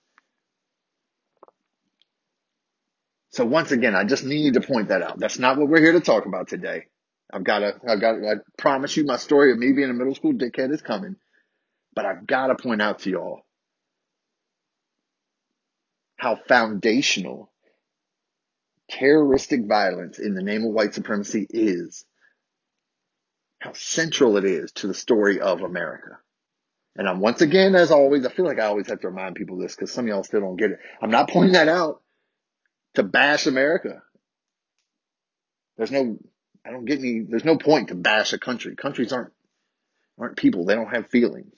So 3.30 3.46
once 3.46 3.72
again, 3.72 3.96
I 3.96 4.04
just 4.04 4.24
need 4.24 4.56
to 4.56 4.62
point 4.62 4.90
that 4.90 5.02
out. 5.02 5.20
That's 5.20 5.40
not 5.40 5.58
what 5.58 5.70
we're 5.70 5.82
here 5.82 5.94
to 5.94 6.02
talk 6.02 6.26
about 6.26 6.48
today. 6.48 6.88
I've 7.32 7.44
got 7.44 7.60
to, 7.60 7.80
I've 7.88 8.02
got 8.02 8.14
to, 8.14 8.30
I 8.30 8.34
promise 8.58 8.96
you 8.98 9.06
my 9.06 9.18
story 9.18 9.52
of 9.52 9.58
me 9.58 9.74
being 9.74 9.90
a 9.90 9.94
middle 9.94 10.16
school 10.16 10.34
dickhead 10.34 10.72
is 10.72 10.82
coming, 10.82 11.18
but 11.94 12.06
I've 12.06 12.26
got 12.26 12.48
to 12.48 12.56
point 12.56 12.82
out 12.82 13.00
to 13.00 13.10
y'all 13.10 13.42
how 16.18 16.36
foundational 16.48 17.52
terroristic 18.90 19.66
violence 19.68 20.20
in 20.20 20.34
the 20.34 20.42
name 20.42 20.64
of 20.64 20.72
white 20.72 20.94
supremacy 20.94 21.46
is 21.50 22.06
how 23.60 23.74
central 23.74 24.38
it 24.38 24.46
is 24.46 24.72
to 24.74 24.88
the 24.88 24.94
story 24.94 25.40
of 25.42 25.62
America. 25.62 26.20
And 26.96 27.08
I'm 27.08 27.20
once 27.20 27.42
again, 27.42 27.76
as 27.76 27.92
always, 27.92 28.26
I 28.26 28.32
feel 28.32 28.46
like 28.46 28.60
I 28.60 28.66
always 28.66 28.88
have 28.88 29.02
to 29.02 29.10
remind 29.10 29.36
people 29.36 29.58
this 29.58 29.76
because 29.76 29.92
some 29.92 30.06
of 30.06 30.10
y'all 30.10 30.24
still 30.24 30.42
don't 30.42 30.58
get 30.58 30.72
it. 30.72 30.80
I'm 31.02 31.12
not 31.12 31.30
pointing 31.30 31.54
that 31.54 31.68
out 31.68 32.02
to 32.96 33.04
bash 33.04 33.46
America. 33.46 34.02
There's 35.78 35.92
no, 35.92 36.18
I 36.66 36.72
don't 36.72 36.86
get 36.86 37.00
any, 37.00 37.20
there's 37.28 37.46
no 37.46 37.58
point 37.58 37.90
to 37.90 37.96
bash 37.96 38.34
a 38.34 38.40
country. 38.40 38.76
Countries 38.76 39.14
aren't, 39.14 39.32
aren't 40.18 40.38
people. 40.38 40.66
They 40.66 40.74
don't 40.74 40.94
have 40.94 41.10
feelings. 41.10 41.54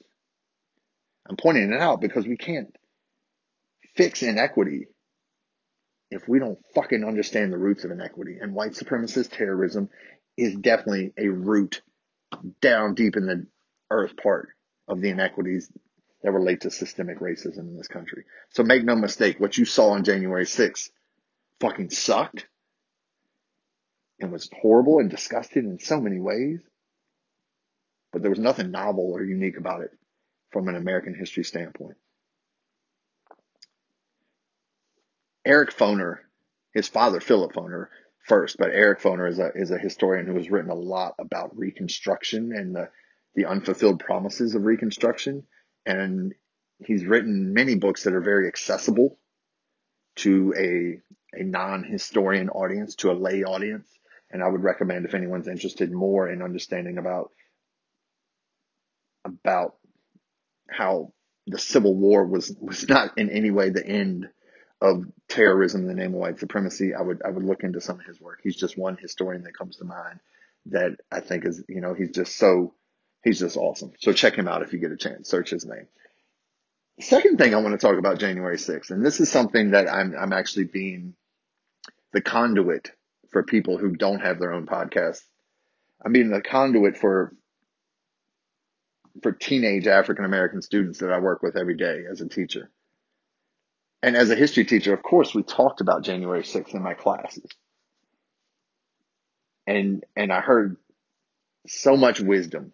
I'm 1.29 1.37
pointing 1.37 1.71
it 1.71 1.79
out 1.79 2.01
because 2.01 2.27
we 2.27 2.35
can't 2.35 2.75
fix 3.95 4.23
inequity 4.23 4.87
if 6.11 6.27
we 6.27 6.39
don't 6.39 6.59
fucking 6.73 7.05
understand 7.05 7.53
the 7.53 7.57
roots 7.57 7.85
of 7.85 7.91
inequity. 7.91 8.37
And 8.41 8.53
white 8.53 8.71
supremacist 8.71 9.31
terrorism 9.31 9.89
is 10.35 10.55
definitely 10.55 11.13
a 11.17 11.27
root 11.27 11.81
down 12.62 12.96
deep 12.96 13.15
in 13.15 13.25
the 13.25 13.46
earth 13.91 14.15
part 14.17 14.50
of 14.88 15.01
the 15.01 15.10
inequities 15.10 15.72
that 16.24 16.31
relate 16.31 16.62
to 16.62 16.72
systemic 16.72 17.19
racism 17.19 17.60
in 17.60 17.77
this 17.77 17.88
country. 17.88 18.25
So 18.50 18.63
make 18.63 18.84
no 18.84 18.96
mistake, 18.96 19.39
what 19.39 19.58
you 19.58 19.65
saw 19.65 19.91
on 19.91 20.03
January 20.03 20.46
6th 20.46 20.89
fucking 21.60 21.89
sucked 21.91 22.48
and 24.19 24.31
was 24.31 24.50
horrible 24.62 25.00
and 25.00 25.10
disgusting 25.10 25.65
in 25.65 25.79
so 25.79 26.00
many 26.00 26.19
ways. 26.19 26.60
But 28.12 28.22
there 28.22 28.31
was 28.31 28.39
nothing 28.39 28.72
novel 28.72 29.12
or 29.13 29.24
unique 29.24 29.58
about 29.58 29.81
it 29.81 29.91
from 30.51 30.67
an 30.67 30.75
American 30.75 31.13
history 31.13 31.43
standpoint. 31.43 31.96
Eric 35.46 35.75
Foner, 35.75 36.17
his 36.74 36.88
father, 36.88 37.19
Philip 37.19 37.53
Foner, 37.53 37.88
first, 38.25 38.57
but 38.57 38.71
Eric 38.71 39.01
Foner 39.01 39.29
is 39.29 39.39
a, 39.39 39.51
is 39.55 39.71
a 39.71 39.77
historian 39.77 40.25
who 40.25 40.35
has 40.35 40.49
written 40.49 40.71
a 40.71 40.75
lot 40.75 41.15
about 41.19 41.57
Reconstruction 41.57 42.51
and 42.53 42.75
the, 42.75 42.89
the 43.35 43.45
unfulfilled 43.45 43.99
promises 43.99 44.55
of 44.55 44.63
Reconstruction. 44.63 45.43
And 45.85 46.33
he's 46.85 47.05
written 47.05 47.53
many 47.53 47.75
books 47.75 48.03
that 48.03 48.13
are 48.13 48.21
very 48.21 48.47
accessible 48.47 49.17
to 50.17 50.53
a, 50.57 51.39
a 51.39 51.43
non-historian 51.43 52.49
audience, 52.49 52.95
to 52.95 53.11
a 53.11 53.13
lay 53.13 53.43
audience. 53.43 53.88
And 54.31 54.43
I 54.43 54.47
would 54.47 54.63
recommend 54.63 55.05
if 55.05 55.15
anyone's 55.15 55.47
interested 55.47 55.91
more 55.91 56.29
in 56.29 56.41
understanding 56.41 56.97
about, 56.97 57.31
about 59.25 59.75
how 60.69 61.13
the 61.47 61.57
Civil 61.57 61.95
War 61.95 62.25
was, 62.25 62.55
was 62.59 62.88
not 62.88 63.17
in 63.17 63.29
any 63.29 63.49
way 63.49 63.69
the 63.69 63.85
end 63.85 64.29
of 64.81 65.05
terrorism 65.27 65.81
in 65.81 65.88
the 65.88 65.93
name 65.93 66.13
of 66.13 66.19
white 66.19 66.39
supremacy, 66.39 66.93
I 66.93 67.01
would 67.01 67.21
I 67.25 67.29
would 67.29 67.43
look 67.43 67.63
into 67.63 67.81
some 67.81 68.00
of 68.00 68.05
his 68.05 68.21
work. 68.21 68.39
He's 68.43 68.55
just 68.55 68.77
one 68.77 68.98
historian 68.98 69.43
that 69.43 69.57
comes 69.57 69.77
to 69.77 69.86
mind 69.86 70.19
that 70.67 70.98
I 71.12 71.19
think 71.19 71.45
is 71.45 71.63
you 71.67 71.81
know 71.81 71.93
he's 71.93 72.12
just 72.12 72.38
so 72.38 72.74
he's 73.24 73.39
just 73.39 73.57
awesome. 73.57 73.91
So 74.00 74.13
check 74.13 74.36
him 74.36 74.48
out 74.48 74.62
if 74.62 74.74
you 74.74 74.79
get 74.79 74.91
a 74.91 74.98
chance. 74.98 75.29
Search 75.29 75.50
his 75.50 75.65
name. 75.65 75.88
Second 77.01 77.38
thing 77.38 77.53
I 77.53 77.59
want 77.59 77.79
to 77.79 77.86
talk 77.86 77.98
about 77.98 78.19
January 78.19 78.57
6th, 78.57 78.91
and 78.91 79.05
this 79.05 79.19
is 79.19 79.29
something 79.29 79.71
that 79.71 79.91
I'm 79.91 80.15
I'm 80.17 80.33
actually 80.33 80.65
being 80.65 81.13
the 82.13 82.21
conduit 82.21 82.91
for 83.31 83.43
people 83.43 83.77
who 83.77 83.95
don't 83.95 84.21
have 84.21 84.39
their 84.39 84.53
own 84.53 84.65
podcast. 84.65 85.21
I'm 86.03 86.13
being 86.13 86.29
the 86.29 86.41
conduit 86.41 86.98
for 86.98 87.33
for 89.21 89.31
teenage 89.31 89.88
African 89.88 90.25
American 90.25 90.62
students 90.62 91.00
that 91.00 91.12
I 91.12 91.19
work 91.19 91.41
with 91.41 91.57
every 91.57 91.75
day 91.75 92.03
as 92.09 92.21
a 92.21 92.27
teacher. 92.27 92.69
And 94.01 94.15
as 94.15 94.29
a 94.29 94.35
history 94.35 94.65
teacher, 94.65 94.93
of 94.93 95.03
course, 95.03 95.33
we 95.33 95.43
talked 95.43 95.81
about 95.81 96.03
January 96.03 96.43
6th 96.43 96.73
in 96.73 96.81
my 96.81 96.93
classes. 96.93 97.49
And, 99.67 100.05
and 100.15 100.31
I 100.31 100.39
heard 100.39 100.77
so 101.67 101.97
much 101.97 102.19
wisdom 102.19 102.71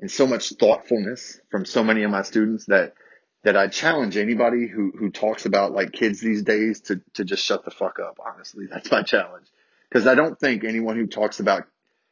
and 0.00 0.10
so 0.10 0.26
much 0.26 0.50
thoughtfulness 0.58 1.40
from 1.50 1.64
so 1.64 1.84
many 1.84 2.02
of 2.02 2.10
my 2.10 2.22
students 2.22 2.64
that, 2.66 2.94
that 3.44 3.56
I 3.56 3.68
challenge 3.68 4.16
anybody 4.16 4.66
who, 4.66 4.92
who 4.98 5.10
talks 5.10 5.44
about 5.44 5.72
like 5.72 5.92
kids 5.92 6.20
these 6.20 6.42
days 6.42 6.80
to, 6.82 7.00
to 7.14 7.24
just 7.24 7.44
shut 7.44 7.64
the 7.64 7.70
fuck 7.70 7.98
up. 8.00 8.18
Honestly, 8.24 8.66
that's 8.70 8.90
my 8.90 9.02
challenge. 9.02 9.46
Cause 9.92 10.06
I 10.06 10.16
don't 10.16 10.38
think 10.40 10.64
anyone 10.64 10.96
who 10.96 11.06
talks 11.06 11.38
about 11.38 11.68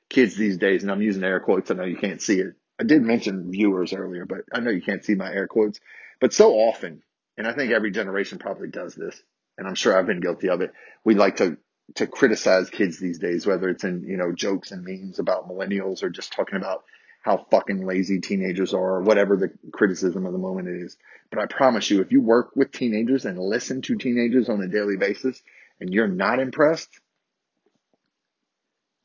kids 0.08 0.36
these 0.36 0.58
days, 0.58 0.82
and 0.82 0.92
I'm 0.92 1.02
using 1.02 1.24
air 1.24 1.40
quotes. 1.40 1.70
I 1.70 1.74
know 1.74 1.84
you 1.84 1.96
can't 1.96 2.22
see 2.22 2.38
it. 2.38 2.54
I 2.78 2.84
did 2.84 3.02
mention 3.02 3.50
viewers 3.50 3.92
earlier, 3.92 4.24
but 4.24 4.42
I 4.52 4.60
know 4.60 4.70
you 4.70 4.82
can't 4.82 5.04
see 5.04 5.14
my 5.14 5.32
air 5.32 5.48
quotes, 5.48 5.80
but 6.20 6.32
so 6.32 6.52
often 6.52 7.02
and 7.36 7.46
I 7.46 7.52
think 7.52 7.72
every 7.72 7.90
generation 7.90 8.38
probably 8.38 8.68
does 8.68 8.94
this, 8.94 9.20
and 9.58 9.66
I'm 9.66 9.74
sure 9.74 9.96
I've 9.96 10.06
been 10.06 10.20
guilty 10.20 10.48
of 10.48 10.60
it. 10.60 10.72
We 11.04 11.14
like 11.14 11.36
to 11.36 11.56
to 11.96 12.06
criticize 12.06 12.70
kids 12.70 12.98
these 12.98 13.18
days, 13.18 13.46
whether 13.46 13.68
it's 13.68 13.84
in 13.84 14.04
you 14.04 14.16
know 14.16 14.32
jokes 14.32 14.70
and 14.70 14.84
memes 14.84 15.18
about 15.18 15.48
millennials 15.48 16.02
or 16.02 16.10
just 16.10 16.32
talking 16.32 16.56
about 16.56 16.84
how 17.22 17.46
fucking 17.50 17.86
lazy 17.86 18.20
teenagers 18.20 18.74
are, 18.74 18.96
or 18.96 19.02
whatever 19.02 19.36
the 19.36 19.52
criticism 19.72 20.26
of 20.26 20.32
the 20.32 20.38
moment 20.38 20.68
is. 20.68 20.96
But 21.30 21.40
I 21.40 21.46
promise 21.46 21.88
you, 21.88 22.00
if 22.00 22.10
you 22.10 22.20
work 22.20 22.50
with 22.56 22.72
teenagers 22.72 23.24
and 23.24 23.38
listen 23.38 23.80
to 23.82 23.96
teenagers 23.96 24.48
on 24.48 24.60
a 24.60 24.68
daily 24.68 24.96
basis, 24.96 25.40
and 25.80 25.92
you're 25.92 26.08
not 26.08 26.40
impressed, 26.40 26.90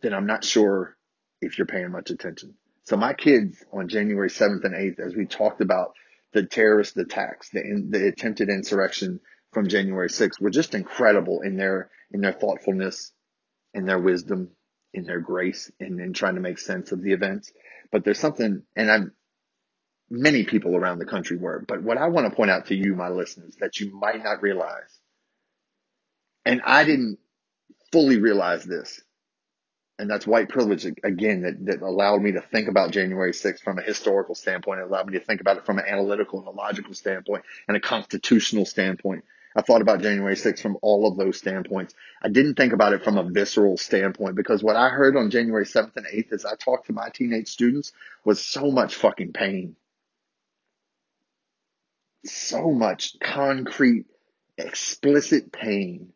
then 0.01 0.13
I'm 0.13 0.25
not 0.25 0.43
sure 0.43 0.97
if 1.41 1.57
you're 1.57 1.67
paying 1.67 1.91
much 1.91 2.09
attention. 2.09 2.55
So 2.83 2.97
my 2.97 3.13
kids 3.13 3.63
on 3.71 3.89
January 3.89 4.29
7th 4.29 4.63
and 4.63 4.73
8th, 4.73 4.99
as 4.99 5.15
we 5.15 5.25
talked 5.25 5.61
about 5.61 5.93
the 6.37 6.45
terrorist 6.45 6.95
attacks, 6.97 7.49
the, 7.49 7.63
the 7.89 8.09
attempted 8.09 8.49
insurrection 8.49 9.19
from 9.53 9.67
January 9.67 10.07
6th 10.07 10.39
were 10.39 10.51
just 10.51 10.75
incredible 10.75 11.41
in 11.41 11.57
their, 11.57 11.89
in 12.11 12.21
their 12.21 12.31
thoughtfulness, 12.31 13.11
in 13.73 13.87
their 13.87 13.97
wisdom, 13.97 14.51
in 14.93 15.05
their 15.05 15.19
grace, 15.19 15.71
and 15.79 15.99
in 15.99 16.13
trying 16.13 16.35
to 16.35 16.41
make 16.41 16.59
sense 16.59 16.91
of 16.91 17.01
the 17.01 17.13
events. 17.13 17.51
But 17.91 18.05
there's 18.05 18.19
something, 18.19 18.61
and 18.75 18.91
I'm, 18.91 19.13
many 20.11 20.43
people 20.43 20.75
around 20.75 20.99
the 20.99 21.07
country 21.07 21.37
were, 21.37 21.65
but 21.67 21.81
what 21.81 21.97
I 21.97 22.09
want 22.09 22.29
to 22.29 22.35
point 22.35 22.51
out 22.51 22.67
to 22.67 22.75
you, 22.75 22.93
my 22.93 23.09
listeners, 23.09 23.55
that 23.59 23.79
you 23.79 23.91
might 23.97 24.23
not 24.23 24.43
realize, 24.43 24.99
and 26.45 26.61
I 26.63 26.83
didn't 26.83 27.17
fully 27.91 28.19
realize 28.19 28.63
this, 28.63 29.01
and 29.99 30.09
that's 30.09 30.27
white 30.27 30.49
privilege 30.49 30.85
again 30.85 31.41
that, 31.41 31.65
that 31.65 31.81
allowed 31.81 32.21
me 32.21 32.33
to 32.33 32.41
think 32.41 32.67
about 32.67 32.91
January 32.91 33.31
6th 33.31 33.61
from 33.61 33.79
a 33.79 33.81
historical 33.81 34.35
standpoint. 34.35 34.79
It 34.79 34.83
allowed 34.83 35.07
me 35.07 35.17
to 35.17 35.25
think 35.25 35.41
about 35.41 35.57
it 35.57 35.65
from 35.65 35.79
an 35.79 35.85
analytical 35.87 36.39
and 36.39 36.47
a 36.47 36.51
logical 36.51 36.93
standpoint 36.93 37.43
and 37.67 37.75
a 37.75 37.79
constitutional 37.79 38.65
standpoint. 38.65 39.23
I 39.55 39.61
thought 39.63 39.81
about 39.81 40.03
January 40.03 40.35
6th 40.35 40.61
from 40.61 40.77
all 40.83 41.07
of 41.07 41.17
those 41.17 41.37
standpoints. 41.39 41.95
I 42.21 42.29
didn't 42.29 42.55
think 42.55 42.73
about 42.73 42.93
it 42.93 43.03
from 43.03 43.17
a 43.17 43.23
visceral 43.23 43.77
standpoint 43.77 44.35
because 44.35 44.61
what 44.61 44.75
I 44.75 44.89
heard 44.89 45.17
on 45.17 45.31
January 45.31 45.65
7th 45.65 45.95
and 45.95 46.05
8th 46.05 46.31
as 46.31 46.45
I 46.45 46.55
talked 46.55 46.87
to 46.87 46.93
my 46.93 47.09
teenage 47.09 47.47
students 47.47 47.91
was 48.23 48.45
so 48.45 48.69
much 48.69 48.95
fucking 48.95 49.33
pain. 49.33 49.75
So 52.23 52.71
much 52.71 53.15
concrete, 53.19 54.05
explicit 54.59 55.51
pain 55.51 56.13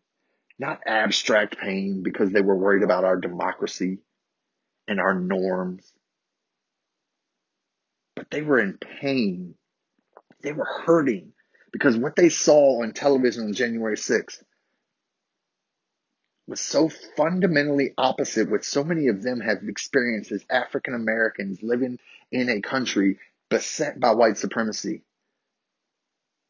not 0.61 0.83
abstract 0.85 1.57
pain 1.57 2.03
because 2.03 2.31
they 2.31 2.41
were 2.41 2.55
worried 2.55 2.83
about 2.83 3.03
our 3.03 3.17
democracy 3.17 3.97
and 4.87 4.99
our 4.99 5.15
norms, 5.15 5.91
but 8.15 8.27
they 8.29 8.43
were 8.43 8.59
in 8.59 8.77
pain. 8.77 9.55
They 10.43 10.53
were 10.53 10.67
hurting 10.85 11.33
because 11.71 11.97
what 11.97 12.15
they 12.15 12.29
saw 12.29 12.83
on 12.83 12.93
television 12.93 13.45
on 13.45 13.53
January 13.53 13.97
6th 13.97 14.43
was 16.47 16.61
so 16.61 16.89
fundamentally 17.17 17.93
opposite 17.97 18.49
what 18.49 18.63
so 18.63 18.83
many 18.83 19.07
of 19.07 19.23
them 19.23 19.39
have 19.39 19.63
experienced 19.67 20.31
as 20.31 20.45
African 20.47 20.93
Americans 20.93 21.63
living 21.63 21.97
in 22.31 22.49
a 22.49 22.61
country 22.61 23.17
beset 23.49 23.99
by 23.99 24.11
white 24.11 24.37
supremacy 24.37 25.01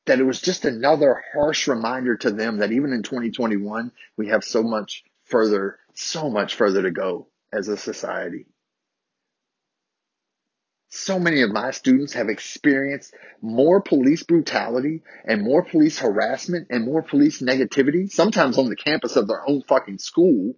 that 0.06 0.20
it 0.20 0.24
was 0.24 0.42
just 0.42 0.66
another 0.66 1.22
harsh 1.34 1.68
reminder 1.68 2.18
to 2.18 2.32
them 2.32 2.58
that 2.58 2.72
even 2.72 2.94
in 2.94 3.04
2021, 3.04 3.92
we 4.18 4.28
have 4.28 4.44
so 4.44 4.64
much 4.64 5.04
further, 5.26 5.78
so 5.94 6.30
much 6.30 6.56
further 6.56 6.82
to 6.82 6.92
go 6.92 7.28
as 7.54 7.68
a 7.68 7.78
society. 7.78 8.46
So 10.94 11.20
many 11.20 11.42
of 11.42 11.52
my 11.52 11.72
students 11.72 12.14
have 12.14 12.28
experienced 12.28 13.14
more 13.42 13.80
police 13.82 14.24
brutality 14.24 15.04
and 15.24 15.42
more 15.42 15.64
police 15.64 16.00
harassment 16.00 16.68
and 16.70 16.84
more 16.86 17.02
police 17.02 17.42
negativity, 17.42 18.12
sometimes 18.12 18.58
on 18.58 18.68
the 18.68 18.76
campus 18.76 19.16
of 19.16 19.28
their 19.28 19.48
own 19.48 19.62
fucking 19.62 20.00
school. 20.00 20.54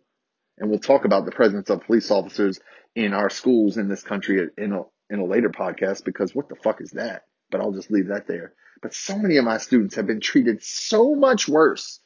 And 0.57 0.69
we'll 0.69 0.79
talk 0.79 1.05
about 1.05 1.25
the 1.25 1.31
presence 1.31 1.69
of 1.69 1.83
police 1.83 2.09
officers 2.09 2.59
in 2.95 3.13
our 3.13 3.29
schools 3.29 3.77
in 3.77 3.89
this 3.89 4.01
country 4.01 4.47
in 4.57 4.73
a, 4.73 4.81
in 5.09 5.19
a 5.19 5.25
later 5.25 5.49
podcast 5.49 6.03
because 6.03 6.33
what 6.33 6.49
the 6.49 6.55
fuck 6.55 6.81
is 6.81 6.91
that? 6.91 7.25
But 7.53 7.61
I'll 7.61 7.71
just 7.71 7.91
leave 7.91 8.07
that 8.07 8.25
there. 8.27 8.53
But 8.81 8.95
so 8.95 9.15
many 9.15 9.37
of 9.37 9.45
my 9.45 9.59
students 9.59 9.93
have 9.95 10.07
been 10.07 10.19
treated 10.19 10.63
so 10.63 11.13
much 11.13 11.47
worse 11.47 11.99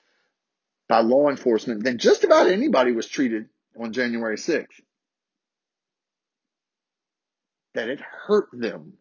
by 0.90 1.00
law 1.00 1.30
enforcement 1.30 1.86
than 1.86 2.00
just 2.00 2.26
about 2.26 2.48
anybody 2.48 2.92
was 2.92 3.08
treated 3.08 3.46
on 3.80 3.94
January 3.94 4.36
6th 4.36 4.68
that 7.76 7.88
it 7.88 8.02
hurt 8.02 8.50
them 8.52 8.94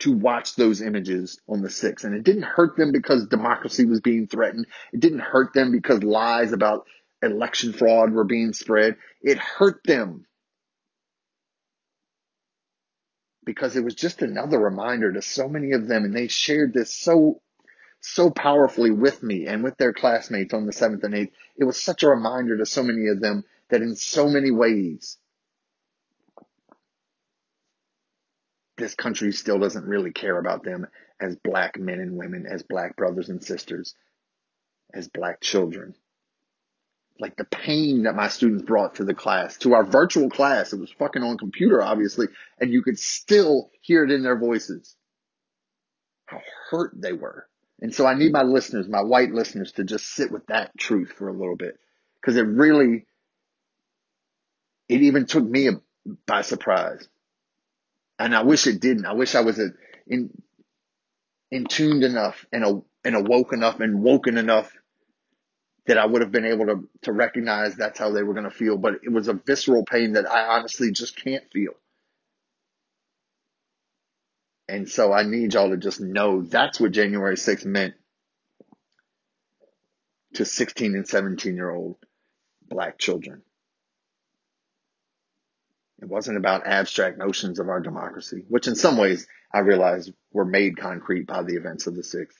to 0.00 0.12
watch 0.12 0.56
those 0.56 0.82
images 0.82 1.40
on 1.48 1.62
the 1.62 1.68
6th. 1.68 2.04
And 2.04 2.14
it 2.14 2.22
didn't 2.22 2.42
hurt 2.42 2.76
them 2.76 2.92
because 2.92 3.26
democracy 3.26 3.86
was 3.86 4.02
being 4.02 4.26
threatened. 4.26 4.66
It 4.92 5.00
didn't 5.00 5.20
hurt 5.20 5.54
them 5.54 5.72
because 5.72 6.02
lies 6.02 6.52
about 6.52 6.84
election 7.22 7.72
fraud 7.72 8.12
were 8.12 8.24
being 8.24 8.52
spread. 8.52 8.96
It 9.22 9.38
hurt 9.38 9.80
them 9.84 10.26
because 13.44 13.76
it 13.76 13.84
was 13.84 13.94
just 13.94 14.22
another 14.22 14.58
reminder 14.58 15.12
to 15.12 15.22
so 15.22 15.48
many 15.48 15.72
of 15.72 15.86
them. 15.86 16.04
And 16.04 16.14
they 16.14 16.28
shared 16.28 16.72
this 16.72 16.94
so, 16.94 17.40
so 18.00 18.30
powerfully 18.30 18.90
with 18.90 19.22
me 19.22 19.46
and 19.46 19.62
with 19.62 19.76
their 19.76 19.92
classmates 19.92 20.54
on 20.54 20.66
the 20.66 20.72
seventh 20.72 21.04
and 21.04 21.14
eighth. 21.14 21.32
It 21.56 21.64
was 21.64 21.82
such 21.82 22.02
a 22.02 22.08
reminder 22.08 22.56
to 22.58 22.66
so 22.66 22.82
many 22.82 23.08
of 23.08 23.20
them 23.20 23.44
that 23.70 23.82
in 23.82 23.96
so 23.96 24.28
many 24.28 24.50
ways, 24.50 25.18
this 28.76 28.94
country 28.94 29.32
still 29.32 29.58
doesn't 29.58 29.84
really 29.84 30.12
care 30.12 30.38
about 30.38 30.64
them 30.64 30.86
as 31.20 31.36
black 31.36 31.78
men 31.78 32.00
and 32.00 32.16
women, 32.16 32.44
as 32.46 32.62
black 32.62 32.96
brothers 32.96 33.28
and 33.28 33.42
sisters, 33.42 33.94
as 34.92 35.08
black 35.08 35.40
children 35.40 35.94
like 37.18 37.36
the 37.36 37.44
pain 37.44 38.04
that 38.04 38.16
my 38.16 38.28
students 38.28 38.64
brought 38.64 38.96
to 38.96 39.04
the 39.04 39.14
class, 39.14 39.56
to 39.58 39.74
our 39.74 39.84
virtual 39.84 40.28
class. 40.28 40.72
It 40.72 40.80
was 40.80 40.92
fucking 40.98 41.22
on 41.22 41.38
computer, 41.38 41.80
obviously, 41.82 42.26
and 42.60 42.72
you 42.72 42.82
could 42.82 42.98
still 42.98 43.70
hear 43.80 44.04
it 44.04 44.10
in 44.10 44.22
their 44.22 44.38
voices. 44.38 44.96
How 46.26 46.40
hurt 46.70 46.92
they 46.96 47.12
were. 47.12 47.46
And 47.80 47.94
so 47.94 48.06
I 48.06 48.14
need 48.14 48.32
my 48.32 48.42
listeners, 48.42 48.88
my 48.88 49.02
white 49.02 49.32
listeners, 49.32 49.72
to 49.72 49.84
just 49.84 50.06
sit 50.06 50.32
with 50.32 50.46
that 50.46 50.76
truth 50.78 51.12
for 51.16 51.28
a 51.28 51.32
little 51.32 51.56
bit. 51.56 51.78
Cause 52.24 52.36
it 52.36 52.46
really, 52.46 53.06
it 54.88 55.02
even 55.02 55.26
took 55.26 55.44
me 55.44 55.70
by 56.26 56.42
surprise. 56.42 57.06
And 58.18 58.34
I 58.34 58.42
wish 58.42 58.66
it 58.66 58.80
didn't. 58.80 59.06
I 59.06 59.12
wish 59.12 59.34
I 59.34 59.40
was 59.40 59.60
in, 60.06 60.30
in 61.50 61.64
tuned 61.66 62.02
enough 62.02 62.46
and, 62.52 62.64
a, 62.64 62.82
and 63.04 63.14
awoke 63.14 63.52
enough 63.52 63.80
and 63.80 64.02
woken 64.02 64.38
enough 64.38 64.72
that 65.86 65.98
I 65.98 66.06
would 66.06 66.22
have 66.22 66.32
been 66.32 66.46
able 66.46 66.66
to, 66.66 66.88
to 67.02 67.12
recognize 67.12 67.76
that's 67.76 67.98
how 67.98 68.10
they 68.10 68.22
were 68.22 68.32
going 68.32 68.44
to 68.44 68.50
feel, 68.50 68.78
but 68.78 68.94
it 69.02 69.12
was 69.12 69.28
a 69.28 69.34
visceral 69.34 69.84
pain 69.84 70.12
that 70.12 70.30
I 70.30 70.56
honestly 70.56 70.92
just 70.92 71.16
can't 71.16 71.44
feel. 71.52 71.72
And 74.66 74.88
so 74.88 75.12
I 75.12 75.24
need 75.24 75.52
y'all 75.52 75.70
to 75.70 75.76
just 75.76 76.00
know 76.00 76.42
that's 76.42 76.80
what 76.80 76.92
January 76.92 77.36
6th 77.36 77.66
meant 77.66 77.94
to 80.34 80.44
16 80.44 80.94
and 80.94 81.06
17 81.06 81.54
year 81.54 81.70
old 81.70 81.96
black 82.66 82.98
children. 82.98 83.42
It 86.00 86.08
wasn't 86.08 86.38
about 86.38 86.66
abstract 86.66 87.18
notions 87.18 87.58
of 87.58 87.68
our 87.68 87.80
democracy, 87.80 88.44
which 88.48 88.66
in 88.66 88.74
some 88.74 88.96
ways 88.96 89.26
I 89.52 89.60
realize 89.60 90.10
were 90.32 90.44
made 90.44 90.76
concrete 90.76 91.26
by 91.26 91.42
the 91.42 91.54
events 91.54 91.86
of 91.86 91.94
the 91.94 92.02
6th. 92.02 92.34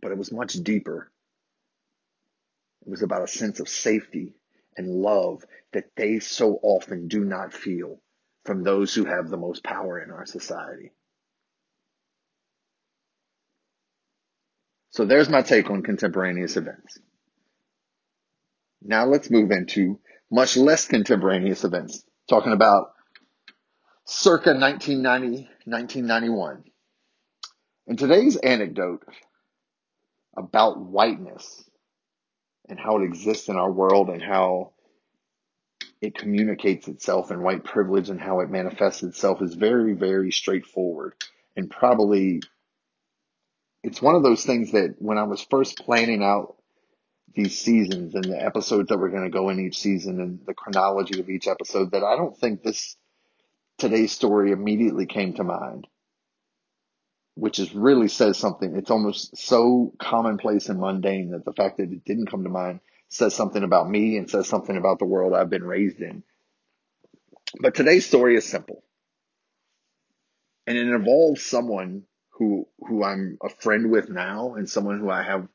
But 0.00 0.12
it 0.12 0.18
was 0.18 0.30
much 0.30 0.52
deeper. 0.54 1.10
It 2.86 2.90
was 2.90 3.02
about 3.02 3.22
a 3.22 3.28
sense 3.28 3.60
of 3.60 3.68
safety 3.68 4.34
and 4.76 4.88
love 4.88 5.44
that 5.72 5.96
they 5.96 6.18
so 6.18 6.58
often 6.62 7.08
do 7.08 7.24
not 7.24 7.52
feel 7.52 8.00
from 8.44 8.62
those 8.62 8.94
who 8.94 9.04
have 9.06 9.28
the 9.28 9.36
most 9.36 9.64
power 9.64 10.02
in 10.02 10.10
our 10.10 10.26
society. 10.26 10.92
So 14.90 15.04
there's 15.04 15.28
my 15.28 15.42
take 15.42 15.70
on 15.70 15.82
contemporaneous 15.82 16.56
events. 16.56 16.98
Now 18.82 19.06
let's 19.06 19.30
move 19.30 19.50
into 19.50 19.98
much 20.30 20.56
less 20.56 20.86
contemporaneous 20.86 21.64
events, 21.64 22.04
talking 22.28 22.52
about 22.52 22.92
circa 24.04 24.50
1990, 24.50 25.48
1991. 25.64 26.64
And 27.86 27.98
today's 27.98 28.36
anecdote 28.36 29.04
about 30.36 30.78
whiteness 30.80 31.64
and 32.68 32.78
how 32.78 32.98
it 32.98 33.04
exists 33.04 33.48
in 33.48 33.56
our 33.56 33.70
world 33.70 34.08
and 34.08 34.22
how 34.22 34.72
it 36.00 36.16
communicates 36.16 36.88
itself 36.88 37.30
and 37.30 37.42
white 37.42 37.64
privilege 37.64 38.10
and 38.10 38.20
how 38.20 38.40
it 38.40 38.50
manifests 38.50 39.02
itself 39.02 39.42
is 39.42 39.54
very, 39.54 39.94
very 39.94 40.30
straightforward. 40.30 41.14
And 41.56 41.70
probably 41.70 42.40
it's 43.82 44.00
one 44.00 44.14
of 44.14 44.22
those 44.22 44.44
things 44.44 44.72
that 44.72 44.96
when 44.98 45.18
I 45.18 45.24
was 45.24 45.46
first 45.50 45.78
planning 45.78 46.22
out 46.22 46.56
these 47.34 47.58
seasons 47.58 48.14
and 48.14 48.24
the 48.24 48.42
episodes 48.42 48.88
that 48.88 48.98
we're 48.98 49.10
going 49.10 49.24
to 49.24 49.30
go 49.30 49.50
in 49.50 49.60
each 49.60 49.78
season 49.78 50.20
and 50.20 50.40
the 50.46 50.54
chronology 50.54 51.20
of 51.20 51.28
each 51.28 51.48
episode 51.48 51.90
that 51.92 52.04
I 52.04 52.16
don't 52.16 52.36
think 52.36 52.62
this 52.62 52.96
today's 53.78 54.12
story 54.12 54.52
immediately 54.52 55.06
came 55.06 55.34
to 55.34 55.44
mind, 55.44 55.86
which 57.34 57.58
is 57.58 57.74
really 57.74 58.08
says 58.08 58.38
something. 58.38 58.76
It's 58.76 58.90
almost 58.90 59.36
so 59.36 59.92
commonplace 59.98 60.68
and 60.68 60.80
mundane 60.80 61.30
that 61.32 61.44
the 61.44 61.52
fact 61.52 61.78
that 61.78 61.90
it 61.90 62.04
didn't 62.04 62.30
come 62.30 62.44
to 62.44 62.50
mind 62.50 62.80
says 63.08 63.34
something 63.34 63.62
about 63.62 63.88
me 63.88 64.16
and 64.16 64.30
says 64.30 64.48
something 64.48 64.76
about 64.76 64.98
the 64.98 65.04
world 65.04 65.34
I've 65.34 65.50
been 65.50 65.64
raised 65.64 66.00
in. 66.00 66.22
But 67.60 67.74
today's 67.74 68.06
story 68.06 68.36
is 68.36 68.44
simple. 68.44 68.82
And 70.66 70.78
it 70.78 70.88
involves 70.88 71.44
someone 71.44 72.04
who 72.30 72.66
who 72.80 73.04
I'm 73.04 73.38
a 73.42 73.48
friend 73.48 73.90
with 73.90 74.08
now 74.08 74.54
and 74.54 74.68
someone 74.68 74.98
who 74.98 75.10
I 75.10 75.22
have 75.22 75.46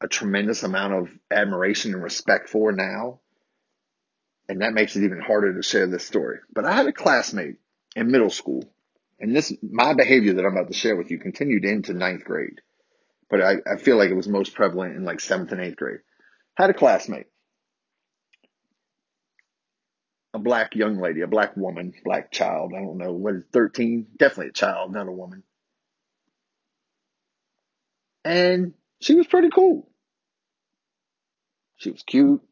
a 0.00 0.08
tremendous 0.08 0.62
amount 0.62 0.94
of 0.94 1.08
admiration 1.30 1.94
and 1.94 2.02
respect 2.02 2.48
for 2.48 2.72
now. 2.72 3.20
And 4.48 4.62
that 4.62 4.72
makes 4.72 4.96
it 4.96 5.04
even 5.04 5.20
harder 5.20 5.54
to 5.54 5.62
share 5.62 5.86
this 5.86 6.06
story. 6.06 6.38
But 6.52 6.64
I 6.64 6.72
had 6.72 6.86
a 6.86 6.92
classmate 6.92 7.56
in 7.94 8.10
middle 8.10 8.30
school, 8.30 8.64
and 9.20 9.36
this, 9.36 9.52
my 9.62 9.92
behavior 9.94 10.32
that 10.34 10.44
I'm 10.44 10.56
about 10.56 10.68
to 10.68 10.76
share 10.76 10.96
with 10.96 11.10
you 11.10 11.18
continued 11.18 11.64
into 11.64 11.92
ninth 11.92 12.24
grade. 12.24 12.60
But 13.28 13.42
I, 13.42 13.56
I 13.70 13.76
feel 13.76 13.96
like 13.96 14.10
it 14.10 14.16
was 14.16 14.26
most 14.26 14.54
prevalent 14.54 14.96
in 14.96 15.04
like 15.04 15.20
seventh 15.20 15.52
and 15.52 15.60
eighth 15.60 15.76
grade. 15.76 16.00
Had 16.56 16.70
a 16.70 16.74
classmate, 16.74 17.26
a 20.34 20.38
black 20.38 20.74
young 20.74 20.98
lady, 21.00 21.20
a 21.20 21.28
black 21.28 21.56
woman, 21.56 21.92
black 22.04 22.32
child. 22.32 22.72
I 22.74 22.80
don't 22.80 22.98
know 22.98 23.12
what 23.12 23.34
is 23.34 23.42
13, 23.52 24.06
definitely 24.18 24.48
a 24.48 24.52
child, 24.52 24.92
not 24.92 25.06
a 25.06 25.12
woman. 25.12 25.42
And 28.24 28.74
she 29.00 29.14
was 29.14 29.26
pretty 29.26 29.50
cool. 29.50 29.88
She 31.76 31.90
was 31.90 32.02
cute. 32.02 32.42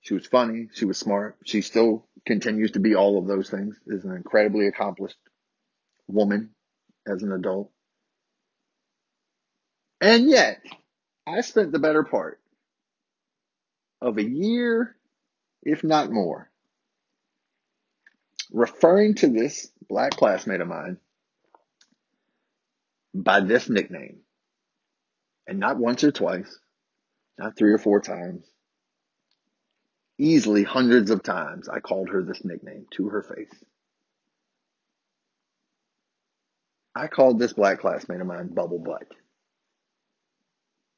She 0.00 0.14
was 0.14 0.26
funny. 0.26 0.68
She 0.74 0.84
was 0.84 0.98
smart. 0.98 1.36
She 1.44 1.62
still 1.62 2.06
continues 2.26 2.72
to 2.72 2.80
be 2.80 2.94
all 2.94 3.18
of 3.18 3.26
those 3.26 3.50
things. 3.50 3.76
Is 3.86 4.04
an 4.04 4.14
incredibly 4.14 4.66
accomplished 4.66 5.18
woman 6.06 6.50
as 7.06 7.22
an 7.22 7.32
adult. 7.32 7.70
And 10.00 10.28
yet, 10.28 10.60
I 11.26 11.40
spent 11.42 11.72
the 11.72 11.78
better 11.78 12.02
part 12.02 12.40
of 14.00 14.18
a 14.18 14.24
year, 14.24 14.96
if 15.62 15.84
not 15.84 16.10
more, 16.10 16.50
referring 18.52 19.14
to 19.16 19.28
this 19.28 19.70
black 19.88 20.12
classmate 20.12 20.60
of 20.60 20.68
mine 20.68 20.98
by 23.14 23.40
this 23.40 23.68
nickname. 23.68 24.18
And 25.46 25.58
not 25.58 25.78
once 25.78 26.04
or 26.04 26.12
twice, 26.12 26.58
not 27.38 27.56
three 27.56 27.72
or 27.72 27.78
four 27.78 28.00
times, 28.00 28.44
easily 30.18 30.62
hundreds 30.62 31.10
of 31.10 31.22
times 31.22 31.68
I 31.68 31.80
called 31.80 32.10
her 32.10 32.22
this 32.22 32.44
nickname 32.44 32.86
to 32.92 33.08
her 33.08 33.22
face. 33.22 33.54
I 36.94 37.06
called 37.06 37.38
this 37.38 37.54
black 37.54 37.80
classmate 37.80 38.20
of 38.20 38.26
mine 38.26 38.48
Bubble 38.48 38.78
Butt. 38.78 39.06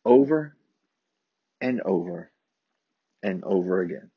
Over 0.04 0.56
and 1.60 1.80
over 1.82 2.30
and 3.22 3.44
over 3.44 3.80
again. 3.80 4.10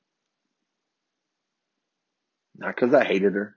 Not 2.57 2.75
because 2.75 2.93
I 2.93 3.03
hated 3.03 3.33
her. 3.33 3.55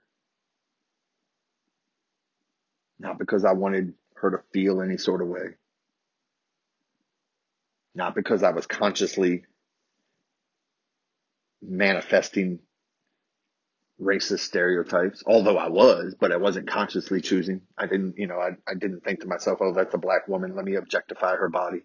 Not 2.99 3.17
because 3.17 3.43
I 3.43 3.53
wanted 3.53 3.95
her 4.15 4.31
to 4.31 4.43
feel 4.53 4.81
any 4.81 4.97
sort 4.97 5.21
of 5.21 5.27
way. 5.27 5.55
Not 7.95 8.15
because 8.15 8.43
I 8.43 8.51
was 8.51 8.67
consciously 8.67 9.43
manifesting 11.61 12.59
racist 14.01 14.39
stereotypes, 14.39 15.23
although 15.25 15.57
I 15.57 15.69
was, 15.69 16.15
but 16.19 16.31
I 16.31 16.37
wasn't 16.37 16.67
consciously 16.67 17.21
choosing. 17.21 17.61
I 17.77 17.85
didn't, 17.85 18.17
you 18.17 18.27
know, 18.27 18.39
I, 18.39 18.51
I 18.67 18.73
didn't 18.73 19.03
think 19.03 19.21
to 19.21 19.27
myself, 19.27 19.59
oh, 19.61 19.73
that's 19.73 19.93
a 19.93 19.99
black 19.99 20.27
woman. 20.27 20.55
Let 20.55 20.65
me 20.65 20.75
objectify 20.75 21.35
her 21.35 21.49
body. 21.49 21.81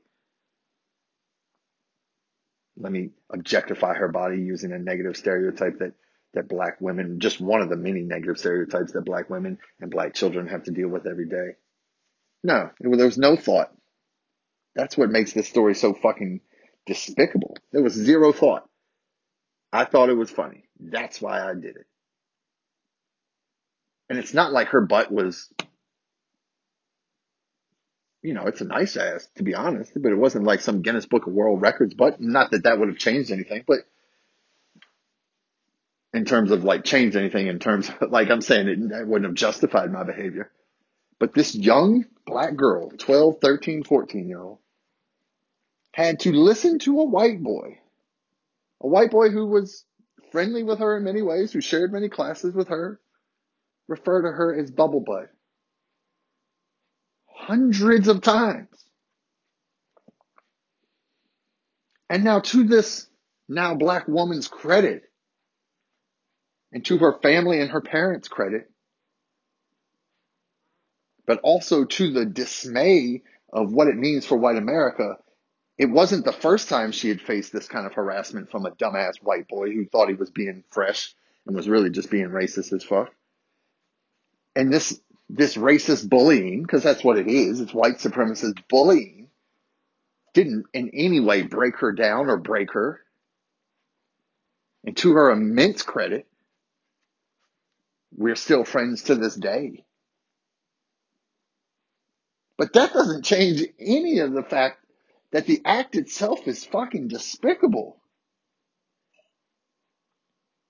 Let 2.79 2.93
me 2.93 3.11
objectify 3.31 3.95
her 3.95 4.09
body 4.09 4.39
using 4.39 4.73
a 4.73 4.79
negative 4.79 5.17
stereotype 5.17 5.79
that, 5.81 5.93
that 6.35 6.49
black 6.49 6.81
women, 6.81 7.21
just 7.21 7.41
one 7.41 7.61
of 7.61 7.69
the 7.69 7.77
many 7.77 8.01
negative 8.01 8.39
stereotypes 8.39 8.93
that 8.93 9.05
black 9.05 9.31
women 9.31 9.59
and 9.81 9.91
black 9.91 10.15
children 10.15 10.49
have 10.49 10.65
to 10.65 10.71
deal 10.71 10.89
with 10.89 11.07
every 11.07 11.29
day. 11.29 11.57
No, 12.43 12.71
there 12.81 12.91
was 12.91 13.19
no 13.19 13.37
thought. 13.37 13.73
That's 14.75 14.97
what 14.97 15.11
makes 15.11 15.33
this 15.33 15.49
story 15.49 15.75
so 15.75 15.95
fucking 15.95 16.41
despicable. 16.87 17.57
There 17.73 17.83
was 17.83 17.95
zero 17.95 18.33
thought. 18.33 18.69
I 19.73 19.85
thought 19.85 20.09
it 20.09 20.17
was 20.17 20.31
funny. 20.31 20.65
That's 20.81 21.21
why 21.21 21.41
I 21.41 21.55
did 21.55 21.77
it. 21.77 21.87
And 24.09 24.19
it's 24.19 24.35
not 24.35 24.53
like 24.53 24.69
her 24.69 24.87
butt 24.87 25.11
was, 25.11 25.53
you 28.23 28.35
know, 28.35 28.47
it's 28.47 28.61
a 28.61 28.65
nice 28.67 28.97
ass, 28.97 29.29
to 29.37 29.43
be 29.43 29.55
honest, 29.55 29.93
but 30.01 30.13
it 30.13 30.17
wasn't 30.17 30.45
like 30.45 30.61
some 30.61 30.83
Guinness 30.83 31.07
Book 31.07 31.27
of 31.27 31.33
World 31.33 31.61
Records 31.61 31.95
butt. 31.95 32.21
Not 32.21 32.53
that 32.53 32.65
that 32.65 32.79
would 32.79 32.89
have 32.89 32.99
changed 32.99 33.33
anything, 33.33 33.65
but 33.67 33.81
in 36.15 36.25
terms 36.25 36.51
of 36.51 36.65
like 36.65 36.85
changed 36.85 37.17
anything 37.17 37.49
in 37.49 37.59
terms 37.59 37.89
of, 37.89 38.11
like 38.11 38.31
I'm 38.31 38.41
saying, 38.41 38.69
it, 38.69 38.79
it 38.79 39.07
wouldn't 39.07 39.29
have 39.29 39.35
justified 39.35 39.93
my 39.93 40.05
behavior. 40.05 40.51
But 41.19 41.35
this 41.35 41.55
young 41.55 42.05
black 42.27 42.57
girl, 42.57 42.91
12, 42.91 43.39
13, 43.41 43.85
14 43.85 44.29
year 44.29 44.41
old, 44.41 44.59
had 45.93 46.21
to 46.21 46.33
listen 46.33 46.79
to 46.81 47.01
a 47.01 47.05
white 47.05 47.43
boy, 47.43 47.79
a 48.81 48.87
white 48.87 49.11
boy 49.11 49.31
who 49.31 49.47
was 49.47 49.85
friendly 50.33 50.63
with 50.63 50.79
her 50.79 50.97
in 50.97 51.05
many 51.05 51.23
ways, 51.23 51.53
who 51.53 51.61
shared 51.61 51.93
many 51.93 52.09
classes 52.09 52.55
with 52.55 52.69
her, 52.69 53.01
refer 53.89 54.23
to 54.23 54.31
her 54.31 54.59
as 54.59 54.71
Bubble 54.71 55.01
Butt. 55.01 55.31
Hundreds 57.27 58.09
of 58.09 58.23
times. 58.23 58.69
And 62.09 62.25
now 62.25 62.41
to 62.41 62.65
this 62.65 63.09
now 63.49 63.75
black 63.75 64.09
woman's 64.09 64.49
credit, 64.49 65.05
and 66.73 66.85
to 66.87 66.99
her 66.99 67.19
family 67.23 67.61
and 67.61 67.71
her 67.71 67.81
parents' 67.81 68.29
credit, 68.29 68.71
but 71.27 71.41
also 71.43 71.85
to 71.85 72.13
the 72.13 72.25
dismay 72.25 73.23
of 73.53 73.73
what 73.73 73.89
it 73.89 73.97
means 73.97 74.27
for 74.27 74.37
white 74.37 74.57
America, 74.57 75.17
it 75.79 75.87
wasn't 75.87 76.25
the 76.25 76.33
first 76.33 76.69
time 76.69 76.93
she 76.93 77.09
had 77.09 77.21
faced 77.21 77.53
this 77.53 77.69
kind 77.69 77.87
of 77.87 77.93
harassment 77.93 78.51
from 78.51 78.65
a 78.65 78.71
dumbass 78.71 79.17
white 79.23 79.47
boy 79.49 79.71
who 79.71 79.85
thought 79.85 80.09
he 80.09 80.15
was 80.15 80.31
being 80.31 80.65
fresh 80.71 81.15
and 81.47 81.55
was 81.55 81.69
really 81.69 81.91
just 81.91 82.11
being 82.11 82.29
racist 82.29 82.73
as 82.73 82.83
fuck. 82.83 83.13
And 84.55 84.73
this, 84.73 84.99
this 85.29 85.57
racist 85.57 86.09
bullying, 86.09 86.63
because 86.63 86.83
that's 86.83 87.05
what 87.05 87.19
it 87.19 87.29
is, 87.29 87.61
it's 87.61 87.75
white 87.75 87.99
supremacist 87.99 88.59
bullying, 88.69 89.29
didn't 90.33 90.67
in 90.73 90.91
any 90.95 91.21
way 91.21 91.43
break 91.43 91.77
her 91.77 91.93
down 91.93 92.31
or 92.31 92.39
break 92.39 92.73
her. 92.73 93.01
And 94.85 94.97
to 94.99 95.13
her 95.13 95.31
immense 95.31 95.83
credit, 95.83 96.27
we're 98.17 98.37
still 98.37 98.65
friends 98.65 99.05
to 99.05 99.15
this 99.15 99.35
day. 99.35 99.85
But 102.57 102.73
that 102.73 102.95
doesn't 102.95 103.25
change 103.25 103.63
any 103.79 104.21
of 104.21 104.33
the 104.33 104.43
fact 104.43 104.79
that 105.33 105.47
the 105.47 105.61
act 105.65 105.97
itself 105.97 106.47
is 106.47 106.65
fucking 106.65 107.09
despicable. 107.09 108.01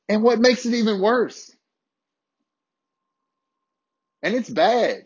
And 0.08 0.22
what 0.22 0.38
makes 0.38 0.66
it 0.66 0.74
even 0.74 1.00
worse, 1.00 1.54
and 4.22 4.34
it's 4.34 4.50
bad, 4.50 5.02